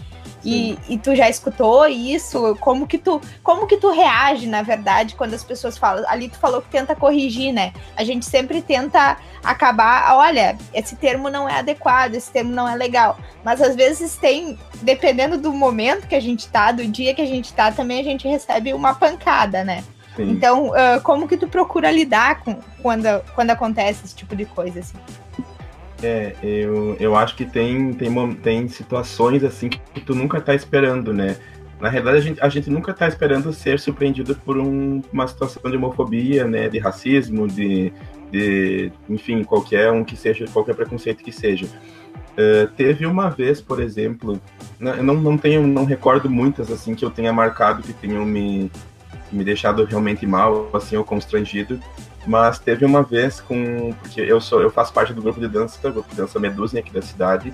E, 0.45 0.77
e, 0.87 0.97
tu 0.99 1.15
já 1.15 1.27
escutou 1.27 1.87
isso? 1.87 2.55
Como 2.59 2.85
que 2.85 2.99
tu, 2.99 3.19
como 3.41 3.65
que 3.65 3.77
tu 3.77 3.89
reage, 3.89 4.45
na 4.45 4.61
verdade, 4.61 5.15
quando 5.15 5.33
as 5.33 5.43
pessoas 5.43 5.75
falam? 5.75 6.05
Ali 6.07 6.29
tu 6.29 6.37
falou 6.37 6.61
que 6.61 6.69
tenta 6.69 6.95
corrigir, 6.95 7.51
né? 7.51 7.73
A 7.97 8.03
gente 8.03 8.25
sempre 8.27 8.61
tenta 8.61 9.17
acabar, 9.43 10.15
olha, 10.15 10.55
esse 10.71 10.95
termo 10.95 11.31
não 11.31 11.49
é 11.49 11.57
adequado, 11.57 12.13
esse 12.13 12.31
termo 12.31 12.51
não 12.51 12.67
é 12.67 12.75
legal. 12.75 13.17
Mas 13.43 13.59
às 13.59 13.75
vezes 13.75 14.17
tem, 14.17 14.55
dependendo 14.83 15.35
do 15.35 15.51
momento 15.51 16.07
que 16.07 16.15
a 16.15 16.21
gente 16.21 16.47
tá, 16.47 16.71
do 16.71 16.85
dia 16.85 17.15
que 17.15 17.23
a 17.23 17.27
gente 17.27 17.51
tá, 17.51 17.71
também 17.71 17.99
a 17.99 18.03
gente 18.03 18.27
recebe 18.27 18.71
uma 18.71 18.93
pancada, 18.93 19.63
né? 19.63 19.83
Sim. 20.15 20.31
Então, 20.31 20.69
uh, 20.69 21.01
como 21.03 21.27
que 21.27 21.37
tu 21.37 21.47
procura 21.47 21.91
lidar 21.91 22.41
com 22.41 22.59
quando, 22.81 23.07
quando 23.33 23.49
acontece 23.49 24.05
esse 24.05 24.15
tipo 24.15 24.35
de 24.35 24.45
coisa, 24.45 24.79
assim? 24.79 24.97
É, 26.01 26.35
eu, 26.43 26.95
eu 26.99 27.15
acho 27.15 27.35
que 27.35 27.45
tem, 27.45 27.93
tem, 27.93 28.33
tem 28.35 28.67
situações 28.67 29.43
assim 29.43 29.69
que 29.69 30.01
tu 30.01 30.13
nunca 30.13 30.39
tá 30.39 30.53
esperando, 30.53 31.13
né? 31.13 31.37
Na 31.79 31.89
realidade, 31.89 32.17
a 32.17 32.21
gente, 32.21 32.41
a 32.41 32.49
gente 32.49 32.69
nunca 32.69 32.93
tá 32.93 33.07
esperando 33.07 33.51
ser 33.51 33.79
surpreendido 33.79 34.35
por 34.35 34.57
um, 34.57 35.01
uma 35.11 35.27
situação 35.27 35.61
de 35.69 35.75
homofobia, 35.75 36.45
né? 36.45 36.69
De 36.69 36.79
racismo, 36.79 37.47
de, 37.47 37.91
de 38.31 38.91
enfim, 39.09 39.43
qualquer 39.43 39.91
um 39.91 40.03
que 40.03 40.15
seja, 40.15 40.45
qualquer 40.51 40.75
preconceito 40.75 41.23
que 41.23 41.31
seja. 41.31 41.65
Uh, 41.65 42.67
teve 42.75 43.05
uma 43.05 43.29
vez, 43.29 43.61
por 43.61 43.81
exemplo, 43.81 44.39
eu 44.79 45.03
não, 45.03 45.15
não 45.15 45.37
tenho, 45.37 45.65
não 45.65 45.85
recordo 45.85 46.29
muitas 46.29 46.69
assim 46.71 46.93
que 46.93 47.03
eu 47.03 47.09
tenha 47.09 47.31
marcado 47.31 47.81
que 47.81 47.93
tenham 47.93 48.25
me, 48.25 48.69
me 49.35 49.43
deixado 49.43 49.83
realmente 49.85 50.25
mal, 50.25 50.69
assim, 50.73 50.95
ou 50.95 51.03
constrangido. 51.03 51.79
Mas 52.25 52.57
teve 52.57 52.85
uma 52.85 53.03
vez 53.03 53.39
com. 53.39 53.93
Porque 54.01 54.21
eu 54.21 54.41
sou, 54.41 54.61
eu 54.61 54.71
faço 54.71 54.91
parte 54.93 55.13
do 55.13 55.21
grupo 55.21 55.39
de 55.39 55.47
dança, 55.47 55.79
do 55.81 55.93
grupo 55.93 56.09
de 56.09 56.15
dança 56.15 56.39
Medusa 56.39 56.79
aqui 56.79 56.91
da 56.91 57.01
cidade. 57.01 57.53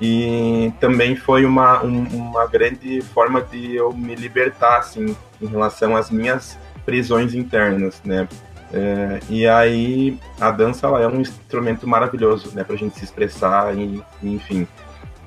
E 0.00 0.72
também 0.80 1.14
foi 1.14 1.44
uma, 1.44 1.84
um, 1.84 2.04
uma 2.08 2.46
grande 2.46 3.02
forma 3.02 3.42
de 3.42 3.76
eu 3.76 3.92
me 3.92 4.14
libertar, 4.14 4.78
assim, 4.78 5.14
em 5.40 5.46
relação 5.46 5.94
às 5.94 6.10
minhas 6.10 6.58
prisões 6.86 7.34
internas, 7.34 8.00
né? 8.04 8.26
É, 8.72 9.20
e 9.28 9.46
aí 9.46 10.18
a 10.40 10.50
dança 10.50 10.86
ela 10.86 11.02
é 11.02 11.06
um 11.06 11.20
instrumento 11.20 11.88
maravilhoso, 11.88 12.52
né, 12.54 12.62
pra 12.62 12.76
gente 12.76 12.96
se 12.96 13.04
expressar 13.04 13.76
e, 13.76 14.02
enfim. 14.22 14.66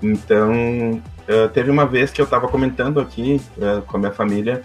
Então, 0.02 1.02
uh, 1.30 1.50
teve 1.54 1.70
uma 1.70 1.86
vez 1.86 2.12
que 2.12 2.22
eu 2.22 2.26
estava 2.26 2.48
comentando 2.48 3.00
aqui 3.00 3.42
uh, 3.58 3.82
com 3.84 3.98
a 3.98 4.00
minha 4.00 4.12
família 4.12 4.64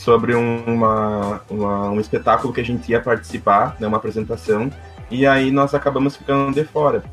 sobre 0.00 0.34
uma, 0.34 1.42
uma, 1.50 1.90
um 1.90 2.00
espetáculo 2.00 2.54
que 2.54 2.60
a 2.60 2.64
gente 2.64 2.90
ia 2.90 3.00
participar, 3.00 3.76
né, 3.78 3.86
uma 3.86 3.98
apresentação, 3.98 4.70
e 5.10 5.26
aí 5.26 5.50
nós 5.50 5.74
acabamos 5.74 6.16
ficando 6.16 6.54
de 6.54 6.64
fora. 6.64 7.04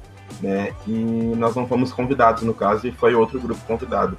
né? 0.42 0.72
E 0.88 0.94
nós 1.36 1.54
não 1.54 1.68
fomos 1.68 1.92
convidados, 1.92 2.44
no 2.44 2.54
caso, 2.54 2.88
e 2.88 2.92
foi 2.94 3.14
outro 3.14 3.42
grupo 3.42 3.60
convidado 3.68 4.18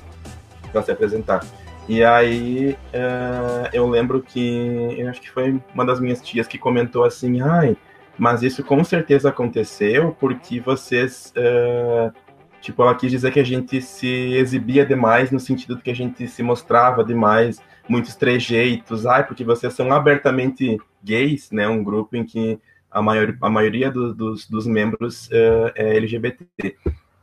para 0.71 0.83
se 0.83 0.91
apresentar. 0.91 1.43
E 1.89 2.05
aí 2.05 2.77
uh, 2.93 3.69
eu 3.73 3.89
lembro 3.89 4.21
que 4.21 4.95
eu 4.99 5.09
acho 5.09 5.23
que 5.23 5.31
foi 5.31 5.59
uma 5.73 5.87
das 5.87 5.99
minhas 5.99 6.21
tias 6.21 6.47
que 6.47 6.59
comentou 6.59 7.05
assim, 7.05 7.41
ai, 7.41 7.75
mas 8.19 8.43
isso 8.43 8.63
com 8.63 8.85
certeza 8.85 9.31
aconteceu 9.31 10.15
porque 10.21 10.61
vocês 10.61 11.33
uh, 11.35 12.13
tipo, 12.61 12.83
ela 12.83 12.95
quis 12.95 13.11
dizer 13.11 13.33
que 13.33 13.41
a 13.41 13.45
gente 13.45 13.81
se 13.81 14.35
exibia 14.35 14.85
demais 14.85 15.31
no 15.31 15.41
sentido 15.41 15.77
de 15.77 15.83
que 15.83 15.91
a 15.91 15.95
gente 15.95 16.29
se 16.29 16.43
mostrava 16.43 17.03
demais, 17.03 17.61
muitos 17.89 18.15
trejeitos, 18.15 19.07
ai, 19.07 19.27
porque 19.27 19.45
vocês 19.45 19.73
são 19.73 19.93
abertamente 19.93 20.79
gays, 21.03 21.51
né? 21.51 21.67
Um 21.69 21.83
grupo 21.83 22.17
em 22.17 22.25
que 22.25 22.61
a, 22.91 23.01
maior, 23.01 23.37
a 23.41 23.51
maioria 23.51 23.91
do, 23.91 24.15
dos, 24.15 24.49
dos 24.49 24.67
membros 24.67 25.29
uh, 25.29 25.73
é 25.75 25.97
LGBT. 25.97 26.77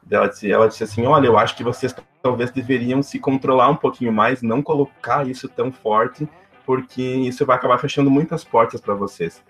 Ela 0.09 0.27
disse, 0.27 0.51
ela 0.51 0.67
disse 0.67 0.83
assim: 0.83 1.05
Olha, 1.05 1.27
eu 1.27 1.37
acho 1.37 1.55
que 1.55 1.63
vocês 1.63 1.95
talvez 2.21 2.51
deveriam 2.51 3.01
se 3.01 3.19
controlar 3.19 3.69
um 3.69 3.75
pouquinho 3.75 4.11
mais, 4.11 4.41
não 4.41 4.61
colocar 4.61 5.27
isso 5.27 5.47
tão 5.47 5.71
forte, 5.71 6.27
porque 6.65 7.01
isso 7.01 7.45
vai 7.45 7.55
acabar 7.55 7.77
fechando 7.77 8.09
muitas 8.09 8.43
portas 8.43 8.81
para 8.81 8.93
vocês. 8.93 9.43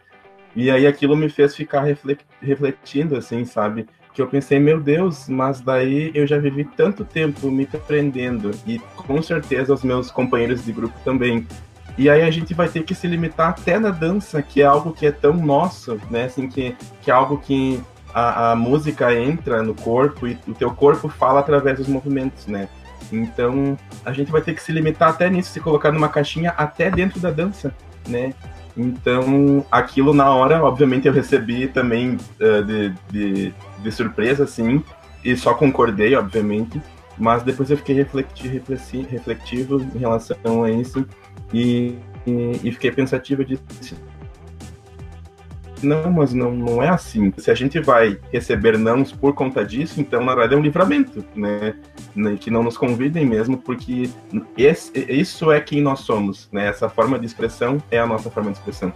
E 0.56 0.71
aí 0.71 0.88
aquilo 0.88 1.17
me 1.17 1.30
fez 1.30 1.54
ficar 1.54 1.86
refletindo, 2.41 3.17
assim, 3.17 3.43
sabe? 3.43 3.88
Que 4.15 4.21
eu 4.21 4.28
pensei, 4.28 4.58
meu 4.60 4.80
Deus, 4.80 5.28
mas 5.28 5.60
daí 5.60 6.10
eu 6.15 6.25
já 6.25 6.39
vivi 6.39 6.63
tanto 6.63 7.04
tempo 7.04 7.51
me 7.51 7.67
aprendendo, 7.73 8.51
e 8.65 8.80
com 8.95 9.21
certeza 9.21 9.73
os 9.73 9.84
meus 9.84 10.10
companheiros 10.10 10.63
de 10.63 10.71
grupo 10.71 10.97
também. 11.04 11.45
E 11.97 12.10
aí 12.10 12.21
a 12.21 12.32
gente 12.32 12.54
vai 12.54 12.69
ter 12.69 12.84
que 12.84 12.95
se 12.95 13.08
limitar 13.08 13.49
até 13.49 13.78
na 13.78 13.89
dança, 13.89 14.41
que 14.41 14.62
é 14.62 14.65
algo 14.65 14.93
que 14.93 15.06
é 15.06 15.12
tão 15.12 15.34
nosso, 15.34 15.99
né? 16.10 16.25
Assim, 16.25 16.47
que, 16.47 16.73
que 17.01 17.12
é 17.12 17.13
algo 17.13 17.38
que 17.39 17.82
a, 18.13 18.51
a 18.51 18.56
música 18.56 19.13
entra 19.13 19.62
no 19.62 19.75
corpo 19.75 20.25
e 20.25 20.39
o 20.47 20.54
teu 20.54 20.71
corpo 20.73 21.10
fala 21.10 21.41
através 21.41 21.78
dos 21.78 21.88
movimentos, 21.88 22.47
né? 22.47 22.69
Então 23.12 23.78
a 24.06 24.13
gente 24.13 24.32
vai 24.32 24.41
ter 24.41 24.54
que 24.54 24.63
se 24.63 24.71
limitar 24.71 25.10
até 25.10 25.30
nisso, 25.30 25.51
se 25.51 25.60
colocar 25.60 25.91
numa 25.91 26.08
caixinha 26.08 26.54
até 26.58 26.89
dentro 26.89 27.19
da 27.19 27.32
dança, 27.32 27.75
né? 28.08 28.34
Então 28.77 29.65
aquilo 29.71 30.13
na 30.13 30.29
hora, 30.29 30.63
obviamente, 30.63 31.07
eu 31.07 31.13
recebi 31.13 31.67
também 31.67 32.17
uh, 32.39 32.63
de, 32.63 32.93
de, 33.09 33.53
de, 33.79 33.91
surpresa, 33.91 34.43
assim, 34.43 34.83
e 35.23 35.35
só 35.35 35.53
concordei, 35.53 36.15
obviamente, 36.15 36.81
mas 37.17 37.43
depois 37.43 37.71
eu 37.71 37.77
fiquei 37.77 37.95
refletivo, 37.95 38.73
refletivo 39.09 39.81
em 39.95 39.99
relação 39.99 40.63
a 40.63 40.71
isso 40.71 41.05
e, 41.53 41.95
e, 42.27 42.59
e 42.63 42.71
fiquei 42.71 42.91
pensativo 42.91 43.45
não, 45.86 46.12
mas 46.12 46.34
não, 46.34 46.52
não 46.52 46.82
é 46.82 46.89
assim. 46.89 47.32
Se 47.38 47.52
a 47.52 47.56
gente 47.56 47.80
vai 47.80 48.19
receber 48.32 48.78
nãos 48.78 49.12
por 49.12 49.34
conta 49.34 49.63
disso, 49.63 50.02
então 50.02 50.24
na 50.24 50.34
verdade 50.34 50.56
é 50.56 50.58
um 50.58 50.62
livramento, 50.62 51.24
né? 51.36 51.76
né? 52.15 52.38
Que 52.39 52.52
não 52.52 52.63
nos 52.63 52.78
convidem 52.78 53.26
mesmo, 53.26 53.58
porque 53.58 54.10
esse, 54.58 54.91
isso 55.10 55.52
é 55.52 55.60
quem 55.62 55.82
nós 55.82 56.00
somos, 56.02 56.50
né? 56.52 56.67
Essa 56.67 56.89
forma 56.89 57.19
de 57.19 57.26
expressão 57.26 57.82
é 57.91 58.00
a 58.00 58.06
nossa 58.06 58.30
forma 58.30 58.52
de 58.52 58.58
expressão. 58.58 58.91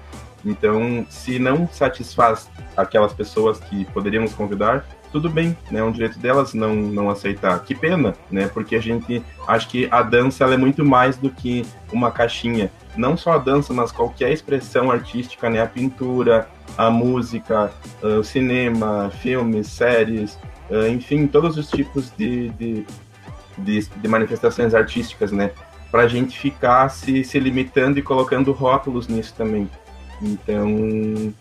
Então, 0.46 1.06
se 1.10 1.38
não 1.38 1.68
satisfaz 1.68 2.50
aquelas 2.76 3.14
pessoas 3.14 3.60
que 3.60 3.86
poderiam 3.86 4.24
nos 4.24 4.34
convidar, 4.34 4.86
tudo 5.12 5.30
bem, 5.30 5.58
né? 5.72 5.80
É 5.80 5.84
um 5.84 5.92
direito 5.92 6.20
delas 6.20 6.54
não, 6.54 6.76
não 6.76 7.10
aceitar. 7.10 7.60
Que 7.64 7.74
pena, 7.74 8.16
né? 8.30 8.48
Porque 8.48 8.76
a 8.76 8.82
gente 8.82 9.24
acha 9.48 9.68
que 9.68 9.88
a 9.92 10.02
dança 10.02 10.44
ela 10.44 10.54
é 10.54 10.58
muito 10.58 10.86
mais 10.86 11.18
do 11.18 11.30
que 11.30 11.66
uma 11.92 12.12
caixinha. 12.12 12.72
Não 12.96 13.18
só 13.18 13.34
a 13.34 13.38
dança, 13.38 13.74
mas 13.74 13.92
qualquer 13.92 14.32
expressão 14.32 14.92
artística, 14.92 15.50
né? 15.50 15.62
A 15.62 15.68
pintura, 15.68 16.48
a 16.78 16.90
música, 16.90 17.72
uh, 18.02 18.20
o 18.20 18.24
cinema, 18.24 19.12
filmes, 19.22 19.68
séries, 19.68 20.38
uh, 20.70 20.88
enfim, 20.88 21.28
todos 21.28 21.58
os 21.58 21.70
tipos 21.70 22.12
de, 22.18 22.50
de, 22.50 22.86
de, 23.58 23.80
de 23.88 24.08
manifestações 24.08 24.74
artísticas, 24.74 25.32
né? 25.32 25.52
Para 25.92 26.04
a 26.04 26.08
gente 26.08 26.38
ficar 26.38 26.90
se, 26.90 27.24
se 27.24 27.40
limitando 27.40 27.98
e 28.00 28.02
colocando 28.02 28.52
rótulos 28.52 29.08
nisso 29.08 29.34
também. 29.36 29.70
Então, 30.22 31.34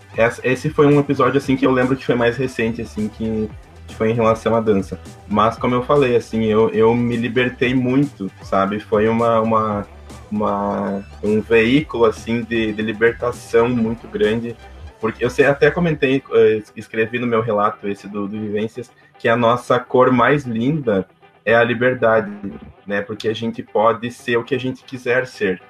esse 0.45 0.71
foi 0.71 0.87
um 0.87 1.01
episódio 1.01 1.39
assim 1.39 1.57
que 1.57 1.67
eu 1.67 1.73
lembro 1.73 1.97
que 1.97 2.07
foi 2.07 2.15
mais 2.15 2.37
recente, 2.37 2.81
assim, 2.81 3.09
que, 3.09 3.51
que 3.87 3.95
foi 3.95 4.11
em 4.11 4.15
relação 4.15 4.55
à 4.55 4.61
dança. 4.61 4.99
Mas 5.27 5.57
como 5.57 5.75
eu 5.75 5.83
falei, 5.83 6.17
assim, 6.17 6.45
eu, 6.45 6.71
eu 6.71 6.95
me 6.95 7.17
libertei 7.17 7.75
muito, 7.75 8.31
sabe? 8.43 8.79
Foi 8.79 9.09
uma, 9.09 9.41
uma, 9.41 9.87
uma 10.31 11.05
um 11.23 11.41
veículo 11.41 12.05
assim 12.05 12.43
de, 12.43 12.73
de 12.73 12.83
libertação 12.83 13.69
muito 13.69 14.07
grande 14.07 14.57
porque 15.01 15.25
eu 15.25 15.31
sei, 15.31 15.47
até 15.47 15.71
comentei, 15.71 16.23
eh, 16.33 16.63
escrevi 16.77 17.19
no 17.19 17.27
meu 17.27 17.41
relato 17.41 17.89
esse 17.89 18.09
do, 18.09 18.27
do 18.27 18.41
Vivências, 18.41 18.91
que 19.19 19.29
a 19.29 19.37
nossa 19.37 19.79
cor 19.79 20.13
mais 20.13 20.45
linda 20.45 21.09
é 21.45 21.55
a 21.55 21.65
liberdade, 21.65 22.31
né? 22.87 23.01
Porque 23.01 23.29
a 23.29 23.35
gente 23.35 23.63
pode 23.63 24.11
ser 24.11 24.37
o 24.37 24.45
que 24.45 24.55
a 24.55 24.61
gente 24.61 24.85
quiser 24.85 25.27
ser. 25.27 25.63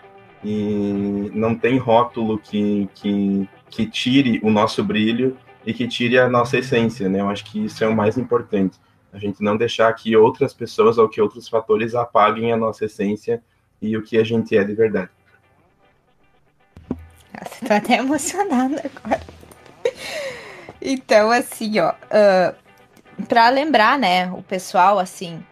E 0.43 1.31
não 1.35 1.55
tem 1.55 1.79
rótulo 1.79 2.39
que, 2.39 2.89
que, 2.95 3.49
que 3.71 3.87
tire 3.87 4.41
o 4.43 4.51
nosso 4.51 4.83
brilho 4.83 5.37
e 5.67 5.75
que 5.75 5.87
tire 5.87 6.19
a 6.19 6.29
nossa 6.29 6.59
essência, 6.59 7.09
né? 7.09 7.21
Eu 7.21 7.29
acho 7.29 7.45
que 7.45 7.65
isso 7.65 7.85
é 7.85 7.89
o 7.89 7.95
mais 7.95 8.17
importante. 8.17 8.79
A 9.13 9.19
gente 9.19 9.43
não 9.43 9.57
deixar 9.57 9.93
que 9.93 10.17
outras 10.17 10.53
pessoas 10.55 10.99
ou 10.99 11.09
que 11.09 11.21
outros 11.21 11.49
fatores 11.49 11.95
apaguem 11.95 12.53
a 12.53 12.57
nossa 12.57 12.85
essência 12.85 13.43
e 13.81 13.97
o 13.97 14.03
que 14.03 14.19
a 14.19 14.25
gente 14.25 14.57
é 14.57 14.65
de 14.65 14.75
verdade. 14.75 15.11
Tô 17.69 17.75
até 17.75 17.99
emocionada 17.99 18.83
agora. 18.83 19.21
Então, 20.81 21.31
assim, 21.31 21.79
ó, 21.81 21.91
uh, 21.91 23.25
pra 23.27 23.51
lembrar, 23.51 23.99
né, 23.99 24.33
o 24.33 24.43
pessoal, 24.43 24.99
assim, 24.99 25.45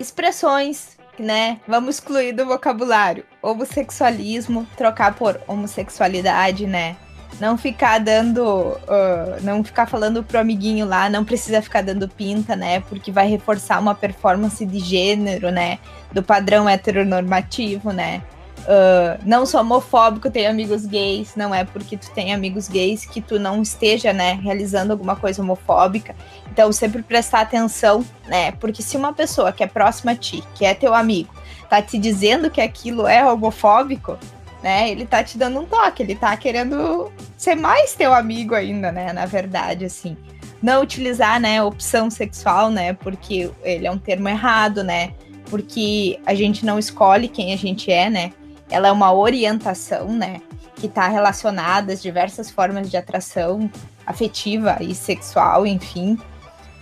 expressões, 0.00 0.96
né, 1.16 1.60
vamos 1.68 1.96
excluir 1.96 2.32
do 2.32 2.44
vocabulário. 2.44 3.24
Homossexualismo, 3.40 4.66
trocar 4.76 5.14
por 5.14 5.40
homossexualidade, 5.46 6.66
né, 6.66 6.96
não 7.38 7.56
ficar 7.56 8.00
dando, 8.00 8.42
uh, 8.42 9.40
não 9.42 9.62
ficar 9.62 9.86
falando 9.86 10.24
pro 10.24 10.40
amiguinho 10.40 10.84
lá, 10.84 11.08
não 11.08 11.24
precisa 11.24 11.62
ficar 11.62 11.82
dando 11.82 12.08
pinta, 12.08 12.56
né? 12.56 12.80
Porque 12.80 13.12
vai 13.12 13.28
reforçar 13.28 13.78
uma 13.78 13.94
performance 13.94 14.64
de 14.64 14.78
gênero, 14.78 15.50
né? 15.50 15.78
Do 16.12 16.22
padrão 16.22 16.68
heteronormativo, 16.68 17.92
né? 17.92 18.22
Uh, 18.66 19.22
não 19.24 19.46
sou 19.46 19.60
homofóbico, 19.60 20.28
tenho 20.28 20.50
amigos 20.50 20.86
gays, 20.86 21.36
não 21.36 21.54
é 21.54 21.62
porque 21.62 21.96
tu 21.96 22.10
tem 22.10 22.34
amigos 22.34 22.66
gays 22.66 23.06
que 23.06 23.20
tu 23.20 23.38
não 23.38 23.62
esteja, 23.62 24.12
né, 24.12 24.40
realizando 24.42 24.90
alguma 24.90 25.14
coisa 25.14 25.40
homofóbica. 25.40 26.16
Então, 26.50 26.72
sempre 26.72 27.00
prestar 27.00 27.42
atenção, 27.42 28.04
né, 28.26 28.50
porque 28.52 28.82
se 28.82 28.96
uma 28.96 29.12
pessoa 29.12 29.52
que 29.52 29.62
é 29.62 29.68
próxima 29.68 30.12
a 30.12 30.16
ti, 30.16 30.42
que 30.52 30.64
é 30.64 30.74
teu 30.74 30.94
amigo, 30.94 31.32
tá 31.70 31.80
te 31.80 31.96
dizendo 31.96 32.50
que 32.50 32.60
aquilo 32.60 33.06
é 33.06 33.24
homofóbico, 33.24 34.18
né, 34.60 34.90
ele 34.90 35.06
tá 35.06 35.22
te 35.22 35.38
dando 35.38 35.60
um 35.60 35.64
toque, 35.64 36.02
ele 36.02 36.16
tá 36.16 36.36
querendo 36.36 37.12
ser 37.36 37.54
mais 37.54 37.94
teu 37.94 38.12
amigo 38.12 38.52
ainda, 38.52 38.90
né, 38.90 39.12
na 39.12 39.26
verdade, 39.26 39.84
assim. 39.84 40.16
Não 40.60 40.82
utilizar, 40.82 41.38
né, 41.38 41.62
opção 41.62 42.10
sexual, 42.10 42.68
né, 42.68 42.94
porque 42.94 43.48
ele 43.62 43.86
é 43.86 43.90
um 43.92 43.98
termo 43.98 44.28
errado, 44.28 44.82
né, 44.82 45.12
porque 45.48 46.18
a 46.26 46.34
gente 46.34 46.66
não 46.66 46.80
escolhe 46.80 47.28
quem 47.28 47.52
a 47.52 47.56
gente 47.56 47.92
é, 47.92 48.10
né, 48.10 48.32
ela 48.70 48.88
é 48.88 48.92
uma 48.92 49.12
orientação, 49.12 50.08
né? 50.08 50.40
Que 50.76 50.86
está 50.86 51.08
relacionada 51.08 51.92
às 51.92 52.02
diversas 52.02 52.50
formas 52.50 52.90
de 52.90 52.96
atração 52.96 53.70
afetiva 54.06 54.76
e 54.80 54.94
sexual, 54.94 55.66
enfim. 55.66 56.14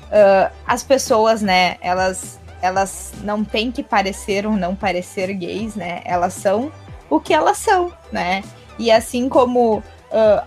Uh, 0.04 0.52
as 0.66 0.82
pessoas, 0.82 1.42
né? 1.42 1.76
Elas, 1.80 2.38
elas 2.60 3.12
não 3.22 3.44
têm 3.44 3.70
que 3.70 3.82
parecer 3.82 4.46
ou 4.46 4.52
não 4.52 4.74
parecer 4.74 5.32
gays, 5.34 5.74
né? 5.74 6.00
Elas 6.04 6.34
são 6.34 6.72
o 7.08 7.20
que 7.20 7.32
elas 7.32 7.58
são, 7.58 7.92
né? 8.10 8.42
E 8.78 8.90
assim 8.90 9.28
como 9.28 9.78
uh, 9.78 9.82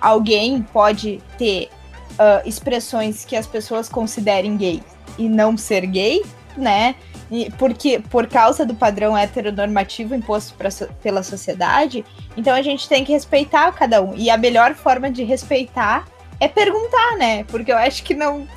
alguém 0.01 0.61
pode 0.61 1.21
ter 1.37 1.69
uh, 2.13 2.47
expressões 2.47 3.23
que 3.23 3.35
as 3.35 3.47
pessoas 3.47 3.87
considerem 3.87 4.57
gays 4.57 4.83
e 5.17 5.29
não 5.29 5.57
ser 5.57 5.85
gay, 5.85 6.23
né? 6.55 6.95
E 7.29 7.51
porque 7.57 7.99
por 7.99 8.27
causa 8.27 8.65
do 8.65 8.73
padrão 8.73 9.17
heteronormativo 9.17 10.15
imposto 10.15 10.53
pra, 10.53 10.69
pela 11.01 11.23
sociedade, 11.23 12.05
então 12.37 12.53
a 12.53 12.61
gente 12.61 12.87
tem 12.87 13.03
que 13.03 13.11
respeitar 13.11 13.71
cada 13.73 14.01
um. 14.01 14.15
E 14.15 14.29
a 14.29 14.37
melhor 14.37 14.73
forma 14.75 15.09
de 15.11 15.23
respeitar 15.23 16.05
é 16.39 16.47
perguntar, 16.47 17.17
né? 17.17 17.43
Porque 17.45 17.71
eu 17.71 17.77
acho 17.77 18.03
que 18.03 18.13
não. 18.13 18.47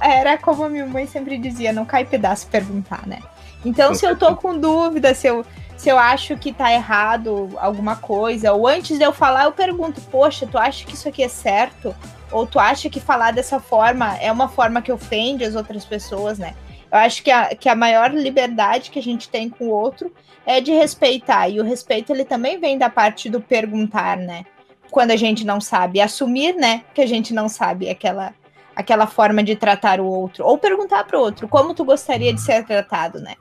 Era 0.00 0.38
como 0.38 0.64
a 0.64 0.70
minha 0.70 0.86
mãe 0.86 1.06
sempre 1.06 1.36
dizia: 1.36 1.72
não 1.72 1.84
cai 1.84 2.04
pedaço 2.04 2.46
perguntar, 2.46 3.06
né? 3.06 3.18
Então, 3.64 3.94
se 3.94 4.04
eu 4.04 4.16
tô 4.16 4.36
com 4.36 4.58
dúvida, 4.58 5.14
se 5.14 5.26
eu, 5.26 5.44
se 5.76 5.88
eu 5.88 5.98
acho 5.98 6.36
que 6.36 6.52
tá 6.52 6.72
errado 6.72 7.50
alguma 7.56 7.96
coisa, 7.96 8.52
ou 8.52 8.68
antes 8.68 8.98
de 8.98 9.04
eu 9.04 9.12
falar, 9.12 9.44
eu 9.44 9.52
pergunto: 9.52 10.00
poxa, 10.02 10.46
tu 10.46 10.56
acha 10.56 10.84
que 10.84 10.94
isso 10.94 11.08
aqui 11.08 11.22
é 11.22 11.28
certo? 11.28 11.94
Ou 12.30 12.46
tu 12.46 12.58
acha 12.58 12.88
que 12.88 13.00
falar 13.00 13.32
dessa 13.32 13.60
forma 13.60 14.16
é 14.18 14.30
uma 14.30 14.48
forma 14.48 14.80
que 14.80 14.92
ofende 14.92 15.44
as 15.44 15.54
outras 15.54 15.84
pessoas, 15.84 16.38
né? 16.38 16.54
Eu 16.94 17.00
acho 17.00 17.24
que 17.24 17.30
a, 17.32 17.56
que 17.56 17.68
a 17.68 17.74
maior 17.74 18.14
liberdade 18.14 18.88
que 18.92 19.00
a 19.00 19.02
gente 19.02 19.28
tem 19.28 19.50
com 19.50 19.64
o 19.64 19.70
outro 19.70 20.14
é 20.46 20.60
de 20.60 20.70
respeitar. 20.70 21.48
E 21.48 21.58
o 21.58 21.64
respeito, 21.64 22.12
ele 22.12 22.24
também 22.24 22.60
vem 22.60 22.78
da 22.78 22.88
parte 22.88 23.28
do 23.28 23.40
perguntar, 23.40 24.16
né? 24.16 24.44
Quando 24.92 25.10
a 25.10 25.16
gente 25.16 25.44
não 25.44 25.60
sabe. 25.60 26.00
Assumir, 26.00 26.54
né, 26.54 26.84
que 26.94 27.00
a 27.00 27.06
gente 27.06 27.34
não 27.34 27.48
sabe. 27.48 27.90
Aquela, 27.90 28.32
aquela 28.76 29.08
forma 29.08 29.42
de 29.42 29.56
tratar 29.56 29.98
o 29.98 30.06
outro, 30.06 30.46
ou 30.46 30.56
perguntar 30.56 31.02
para 31.02 31.18
o 31.18 31.20
outro 31.20 31.48
como 31.48 31.74
tu 31.74 31.84
gostaria 31.84 32.32
de 32.32 32.40
ser 32.40 32.64
tratado, 32.64 33.18
né? 33.18 33.34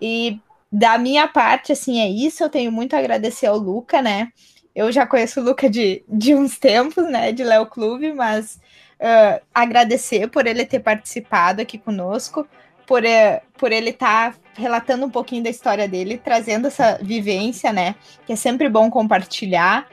E 0.00 0.38
da 0.70 0.96
minha 0.96 1.26
parte, 1.26 1.72
assim, 1.72 2.00
é 2.00 2.08
isso. 2.08 2.44
Eu 2.44 2.48
tenho 2.48 2.70
muito 2.70 2.94
a 2.94 3.00
agradecer 3.00 3.46
ao 3.46 3.58
Luca, 3.58 4.00
né? 4.00 4.28
Eu 4.76 4.92
já 4.92 5.08
conheço 5.08 5.40
o 5.40 5.42
Luca 5.42 5.68
de, 5.68 6.04
de 6.08 6.36
uns 6.36 6.56
tempos, 6.56 7.10
né? 7.10 7.32
De 7.32 7.42
Léo 7.42 7.66
Clube, 7.66 8.12
mas 8.12 8.60
uh, 9.00 9.44
agradecer 9.52 10.28
por 10.28 10.46
ele 10.46 10.64
ter 10.64 10.78
participado 10.78 11.60
aqui 11.60 11.78
conosco, 11.78 12.46
por, 12.92 13.02
uh, 13.04 13.40
por 13.56 13.72
ele 13.72 13.88
estar 13.88 14.32
tá 14.32 14.38
relatando 14.52 15.06
um 15.06 15.08
pouquinho 15.08 15.42
da 15.42 15.48
história 15.48 15.88
dele, 15.88 16.20
trazendo 16.22 16.66
essa 16.66 16.98
vivência, 17.00 17.72
né? 17.72 17.94
Que 18.26 18.34
é 18.34 18.36
sempre 18.36 18.68
bom 18.68 18.90
compartilhar. 18.90 19.88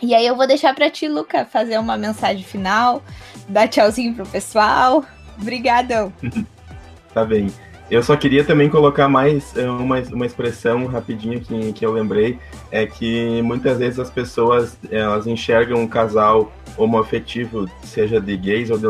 E 0.00 0.14
aí 0.14 0.26
eu 0.26 0.34
vou 0.34 0.46
deixar 0.46 0.74
para 0.74 0.88
ti, 0.88 1.06
Luca, 1.06 1.44
fazer 1.44 1.78
uma 1.78 1.98
mensagem 1.98 2.42
final, 2.42 3.02
dar 3.46 3.68
tchauzinho 3.68 4.14
pro 4.14 4.24
pessoal. 4.24 5.04
Obrigadão. 5.38 6.10
tá 7.12 7.26
bem. 7.26 7.52
Eu 7.90 8.02
só 8.02 8.16
queria 8.16 8.42
também 8.42 8.70
colocar 8.70 9.06
mais 9.06 9.54
eh, 9.54 9.68
uma, 9.68 10.00
uma 10.00 10.24
expressão 10.24 10.86
rapidinho 10.86 11.42
que, 11.42 11.74
que 11.74 11.84
eu 11.84 11.92
lembrei, 11.92 12.38
é 12.70 12.86
que 12.86 13.42
muitas 13.42 13.76
vezes 13.76 13.98
as 13.98 14.10
pessoas 14.10 14.78
elas 14.90 15.26
enxergam 15.26 15.78
um 15.78 15.86
casal 15.86 16.50
homoafetivo, 16.78 17.68
seja 17.82 18.18
de 18.18 18.34
gays 18.34 18.70
ou 18.70 18.78
de 18.78 18.86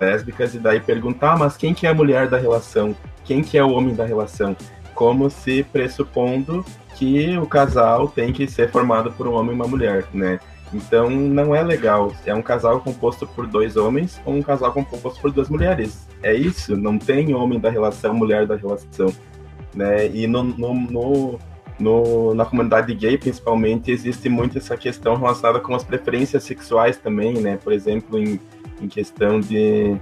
lésbicas, 0.00 0.54
e 0.54 0.58
daí 0.58 0.80
perguntar, 0.80 1.32
ah, 1.32 1.36
mas 1.36 1.56
quem 1.56 1.74
que 1.74 1.86
é 1.86 1.90
a 1.90 1.94
mulher 1.94 2.28
da 2.28 2.38
relação? 2.38 2.96
Quem 3.24 3.42
que 3.42 3.58
é 3.58 3.64
o 3.64 3.70
homem 3.70 3.94
da 3.94 4.04
relação? 4.04 4.56
Como 4.94 5.30
se 5.30 5.62
pressupondo 5.64 6.64
que 6.96 7.36
o 7.38 7.46
casal 7.46 8.08
tem 8.08 8.32
que 8.32 8.48
ser 8.48 8.70
formado 8.70 9.12
por 9.12 9.28
um 9.28 9.34
homem 9.34 9.52
e 9.52 9.54
uma 9.54 9.66
mulher, 9.66 10.06
né? 10.12 10.40
Então 10.72 11.10
não 11.10 11.54
é 11.54 11.62
legal. 11.62 12.12
É 12.24 12.34
um 12.34 12.42
casal 12.42 12.80
composto 12.80 13.26
por 13.26 13.46
dois 13.46 13.76
homens 13.76 14.20
ou 14.24 14.34
um 14.34 14.42
casal 14.42 14.72
composto 14.72 15.20
por 15.20 15.32
duas 15.32 15.48
mulheres. 15.48 16.06
É 16.22 16.34
isso. 16.34 16.76
Não 16.76 16.98
tem 16.98 17.34
homem 17.34 17.58
da 17.58 17.70
relação, 17.70 18.14
mulher 18.14 18.46
da 18.46 18.56
relação. 18.56 19.12
Né? 19.74 20.08
E 20.08 20.26
no, 20.26 20.42
no, 20.42 20.74
no, 20.74 21.38
no, 21.78 22.34
na 22.34 22.44
comunidade 22.44 22.94
gay, 22.94 23.18
principalmente, 23.18 23.90
existe 23.90 24.28
muito 24.28 24.58
essa 24.58 24.76
questão 24.76 25.16
relacionada 25.16 25.60
com 25.60 25.74
as 25.74 25.82
preferências 25.82 26.44
sexuais 26.44 26.98
também, 26.98 27.34
né? 27.34 27.58
Por 27.62 27.72
exemplo, 27.72 28.18
em, 28.18 28.38
em 28.80 28.88
questão 28.88 29.40
de, 29.40 29.96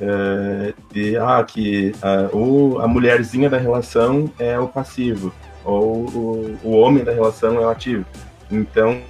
uh, 0.00 0.74
de 0.92 1.16
ah, 1.16 1.44
que 1.44 1.92
uh, 2.02 2.36
o, 2.36 2.78
a 2.80 2.88
mulherzinha 2.88 3.48
da 3.48 3.58
relação 3.58 4.30
é 4.38 4.58
o 4.58 4.68
passivo, 4.68 5.32
ou 5.64 6.06
o, 6.08 6.58
o 6.62 6.70
homem 6.72 7.04
da 7.04 7.12
relação 7.12 7.56
é 7.56 7.66
o 7.66 7.68
ativo. 7.68 8.04
Então, 8.50 9.00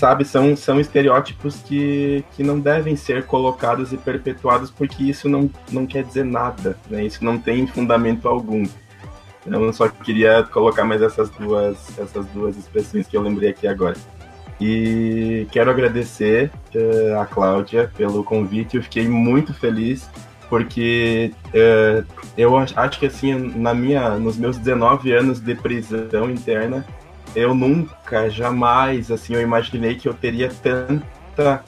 sabe, 0.00 0.24
são, 0.24 0.56
são 0.56 0.80
estereótipos 0.80 1.56
que, 1.56 2.24
que 2.32 2.42
não 2.42 2.58
devem 2.58 2.96
ser 2.96 3.26
colocados 3.26 3.92
e 3.92 3.98
perpetuados 3.98 4.70
porque 4.70 5.04
isso 5.04 5.28
não, 5.28 5.50
não 5.70 5.86
quer 5.86 6.04
dizer 6.04 6.24
nada, 6.24 6.76
né? 6.88 7.04
Isso 7.04 7.22
não 7.24 7.38
tem 7.38 7.66
fundamento 7.66 8.26
algum. 8.26 8.64
Então, 9.46 9.62
eu 9.62 9.72
só 9.72 9.88
queria 9.88 10.42
colocar 10.44 10.84
mais 10.84 11.02
essas 11.02 11.28
duas, 11.30 11.98
essas 11.98 12.26
duas 12.26 12.56
expressões 12.56 13.06
que 13.06 13.16
eu 13.16 13.22
lembrei 13.22 13.50
aqui 13.50 13.66
agora. 13.66 13.96
E 14.60 15.46
quero 15.50 15.70
agradecer 15.70 16.50
uh, 16.74 17.20
a 17.20 17.26
Cláudia 17.26 17.90
pelo 17.96 18.22
convite. 18.22 18.76
Eu 18.76 18.82
fiquei 18.82 19.08
muito 19.08 19.54
feliz 19.54 20.10
porque 20.50 21.32
uh, 21.48 22.04
eu 22.36 22.56
acho 22.58 22.98
que 22.98 23.06
assim, 23.06 23.34
na 23.56 23.72
minha, 23.72 24.18
nos 24.18 24.36
meus 24.36 24.58
19 24.58 25.12
anos 25.12 25.40
de 25.40 25.54
prisão 25.54 26.28
interna, 26.28 26.84
eu 27.34 27.54
nunca, 27.54 28.28
jamais, 28.28 29.10
assim, 29.10 29.34
eu 29.34 29.40
imaginei 29.40 29.94
que 29.94 30.08
eu 30.08 30.14
teria 30.14 30.50
tanta 30.50 31.64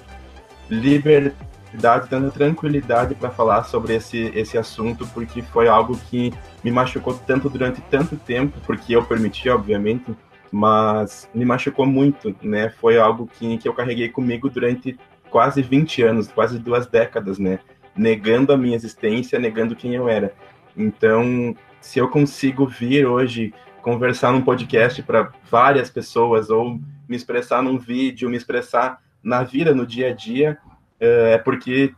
liberdade, 0.68 2.09
tanta 2.09 2.31
tranquilidade 2.31 3.14
para 3.14 3.31
falar 3.31 3.64
sobre 3.64 3.94
esse, 3.94 4.33
esse 4.35 4.59
assunto, 4.59 5.07
porque 5.14 5.42
foi 5.42 5.68
algo 5.68 5.96
que 6.11 6.33
me 6.64 6.70
machucou 6.70 7.14
tanto 7.14 7.48
durante 7.48 7.81
tanto 7.83 8.16
tempo, 8.16 8.59
porque 8.66 8.96
eu 8.96 9.05
permiti, 9.05 9.48
obviamente, 9.48 10.12
mas 10.53 11.29
me 11.35 11.47
machucou 11.47 11.87
muito, 11.87 12.37
né? 12.43 12.69
Foi 12.69 12.99
algo 12.99 13.27
que, 13.27 13.57
que 13.57 13.67
eu 13.67 13.73
carreguei 13.73 14.11
comigo 14.11 14.51
durante 14.51 14.99
quase 15.31 15.62
20 15.62 16.03
anos, 16.03 16.29
quase 16.29 16.59
duas 16.59 16.87
décadas, 16.87 17.38
né? 17.38 17.59
Negando 17.97 18.53
a 18.53 18.57
minha 18.57 18.77
existência, 18.77 19.38
negando 19.38 19.75
quem 19.75 19.95
eu 19.95 20.09
era. 20.09 20.35
Então, 20.77 21.57
se 21.81 21.99
eu 21.99 22.09
consigo 22.09 22.67
vir 22.67 23.07
hoje 23.07 23.55
conversar 23.81 24.31
num 24.31 24.43
podcast 24.43 25.03
para 25.03 25.33
várias 25.51 25.91
pessoas 25.91 26.51
ou 26.51 26.79
me 27.09 27.17
expressar 27.17 27.62
num 27.62 27.79
vídeo, 27.79 28.29
me 28.29 28.37
expressar 28.37 29.01
na 29.23 29.43
vida, 29.43 29.75
no 29.75 29.87
dia 29.87 30.11
a 30.11 30.15
dia, 30.15 30.59
é 31.01 31.38
porque 31.38 31.95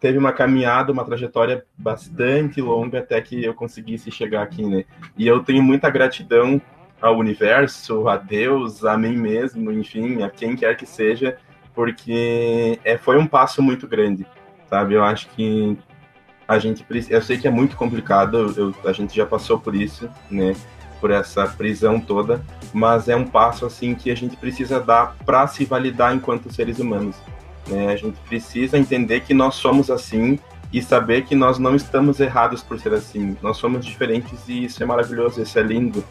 teve 0.00 0.16
uma 0.16 0.32
caminhada, 0.32 0.92
uma 0.92 1.04
trajetória 1.04 1.64
bastante 1.76 2.60
longa 2.60 3.00
até 3.00 3.20
que 3.20 3.44
eu 3.44 3.52
conseguisse 3.52 4.10
chegar 4.10 4.42
aqui, 4.42 4.64
né? 4.64 4.84
E 5.16 5.26
eu 5.26 5.42
tenho 5.42 5.62
muita 5.62 5.90
gratidão 5.90 6.60
ao 7.06 7.18
universo, 7.18 8.08
a 8.08 8.16
Deus, 8.16 8.84
a 8.84 8.96
mim 8.96 9.16
mesmo, 9.16 9.72
enfim, 9.72 10.22
a 10.22 10.30
quem 10.30 10.56
quer 10.56 10.76
que 10.76 10.86
seja, 10.86 11.36
porque 11.74 12.78
é, 12.84 12.96
foi 12.96 13.18
um 13.18 13.26
passo 13.26 13.62
muito 13.62 13.86
grande, 13.86 14.26
sabe? 14.68 14.94
Eu 14.94 15.04
acho 15.04 15.28
que 15.30 15.76
a 16.46 16.58
gente 16.58 16.84
eu 17.10 17.22
sei 17.22 17.38
que 17.38 17.48
é 17.48 17.50
muito 17.50 17.76
complicado, 17.76 18.54
eu, 18.56 18.74
a 18.88 18.92
gente 18.92 19.14
já 19.14 19.26
passou 19.26 19.58
por 19.58 19.74
isso, 19.74 20.08
né? 20.30 20.54
por 21.00 21.10
essa 21.10 21.46
prisão 21.46 22.00
toda, 22.00 22.42
mas 22.72 23.08
é 23.08 23.16
um 23.16 23.26
passo 23.26 23.66
assim 23.66 23.94
que 23.94 24.10
a 24.10 24.14
gente 24.14 24.36
precisa 24.36 24.80
dar 24.80 25.14
para 25.24 25.46
se 25.46 25.64
validar 25.64 26.14
enquanto 26.14 26.52
seres 26.52 26.78
humanos. 26.78 27.16
Né? 27.68 27.92
A 27.92 27.96
gente 27.96 28.18
precisa 28.20 28.78
entender 28.78 29.20
que 29.20 29.34
nós 29.34 29.56
somos 29.56 29.90
assim 29.90 30.38
e 30.72 30.82
saber 30.82 31.24
que 31.24 31.34
nós 31.34 31.58
não 31.58 31.76
estamos 31.76 32.20
errados 32.20 32.62
por 32.62 32.78
ser 32.78 32.92
assim. 32.92 33.36
Nós 33.42 33.56
somos 33.56 33.84
diferentes 33.84 34.48
e 34.48 34.64
isso 34.64 34.82
é 34.82 34.86
maravilhoso, 34.86 35.40
isso 35.40 35.58
é 35.58 35.62
lindo. 35.62 36.04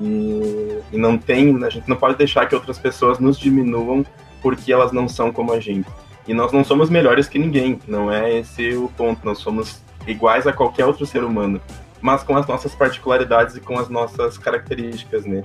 E, 0.00 0.78
e 0.92 0.98
não 0.98 1.18
tem, 1.18 1.62
a 1.62 1.68
gente 1.68 1.88
não 1.88 1.96
pode 1.96 2.16
deixar 2.16 2.46
que 2.46 2.54
outras 2.54 2.78
pessoas 2.78 3.18
nos 3.18 3.38
diminuam 3.38 4.04
porque 4.40 4.72
elas 4.72 4.92
não 4.92 5.08
são 5.08 5.30
como 5.30 5.52
a 5.52 5.60
gente. 5.60 5.88
E 6.26 6.32
nós 6.32 6.52
não 6.52 6.64
somos 6.64 6.88
melhores 6.88 7.28
que 7.28 7.38
ninguém, 7.38 7.78
não 7.86 8.10
é 8.10 8.38
esse 8.38 8.74
o 8.74 8.88
ponto. 8.96 9.24
Nós 9.24 9.38
somos 9.38 9.82
iguais 10.06 10.46
a 10.46 10.52
qualquer 10.52 10.86
outro 10.86 11.04
ser 11.04 11.22
humano 11.22 11.60
mas 12.00 12.22
com 12.22 12.36
as 12.36 12.46
nossas 12.46 12.74
particularidades 12.74 13.56
e 13.56 13.60
com 13.60 13.78
as 13.78 13.88
nossas 13.88 14.38
características, 14.38 15.24
né? 15.26 15.42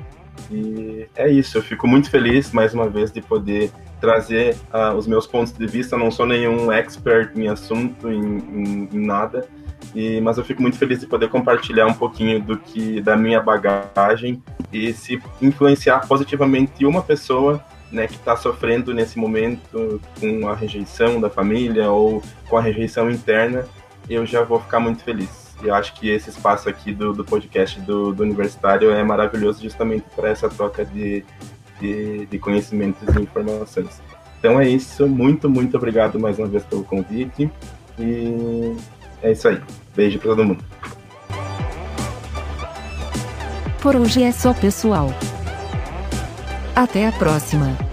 E 0.52 1.08
é 1.16 1.30
isso, 1.30 1.58
eu 1.58 1.62
fico 1.62 1.88
muito 1.88 2.10
feliz, 2.10 2.52
mais 2.52 2.74
uma 2.74 2.90
vez, 2.90 3.12
de 3.12 3.22
poder 3.22 3.72
trazer 4.00 4.56
uh, 4.74 4.94
os 4.96 5.08
meus 5.08 5.26
pontos 5.26 5.54
de 5.54 5.66
vista. 5.66 5.98
não 5.98 6.12
sou 6.12 6.26
nenhum 6.26 6.72
expert 6.72 7.32
em 7.36 7.48
assunto, 7.48 8.10
em, 8.10 8.38
em, 8.38 8.90
em, 8.92 9.06
nada, 9.06 9.48
e, 9.94 10.20
mas 10.22 10.38
eu 10.38 10.46
fico 10.46 10.62
muito 10.62 10.78
feliz 10.78 11.00
de 11.00 11.08
poder 11.08 11.30
compartilhar 11.30 11.86
um 11.88 11.94
pouquinho 11.94 12.42
do 12.42 12.58
que 12.58 13.02
da 13.02 13.16
minha 13.16 13.42
bagagem 13.42 14.42
e 14.72 14.94
se 14.94 15.22
influenciar 15.42 16.08
positivamente 16.08 16.86
uma 16.86 17.02
pessoa 17.02 17.64
né, 17.92 18.08
que 18.08 18.16
está 18.16 18.36
sofrendo 18.36 18.94
nesse 18.94 19.18
momento 19.18 20.02
com 20.20 20.48
a 20.48 20.56
rejeição 20.56 21.22
da 21.22 21.30
família 21.30 21.90
ou 21.92 22.22
com 22.48 22.58
a 22.58 22.62
rejeição 22.62 23.10
interna, 23.10 23.66
eu 24.10 24.26
já 24.26 24.44
vou 24.44 24.60
ficar 24.60 24.80
muito 24.80 25.04
feliz. 25.04 25.56
E 25.64 25.68
eu 25.68 25.76
acho 25.76 25.94
que 25.94 26.10
esse 26.10 26.30
espaço 26.30 26.68
aqui 26.68 26.94
do, 26.94 27.14
do 27.14 27.24
podcast 27.24 27.80
do, 27.82 28.14
do 28.14 28.24
Universitário 28.24 28.92
é 28.92 29.04
maravilhoso 29.04 29.62
justamente 29.62 30.06
para 30.16 30.30
essa 30.30 30.50
troca 30.50 30.84
de, 30.84 31.24
de, 31.80 32.26
de 32.26 32.40
conhecimentos 32.40 33.16
e 33.16 33.22
informações. 33.22 34.02
Então 34.40 34.60
é 34.60 34.68
isso. 34.68 35.08
Muito, 35.08 35.50
muito 35.50 35.78
obrigado 35.78 36.20
mais 36.20 36.38
uma 36.38 36.48
vez 36.48 36.64
pelo 36.64 36.84
convite. 36.84 37.50
E 37.98 38.76
é 39.26 39.32
isso 39.32 39.48
aí. 39.48 39.60
Beijo 39.96 40.20
para 40.20 40.30
todo 40.30 40.46
mundo. 40.46 40.64
Por 43.82 43.96
hoje 43.96 44.24
é 44.24 44.32
só, 44.32 44.54
pessoal. 44.54 45.10
Até 46.76 47.08
a 47.08 47.12
próxima. 47.12 47.85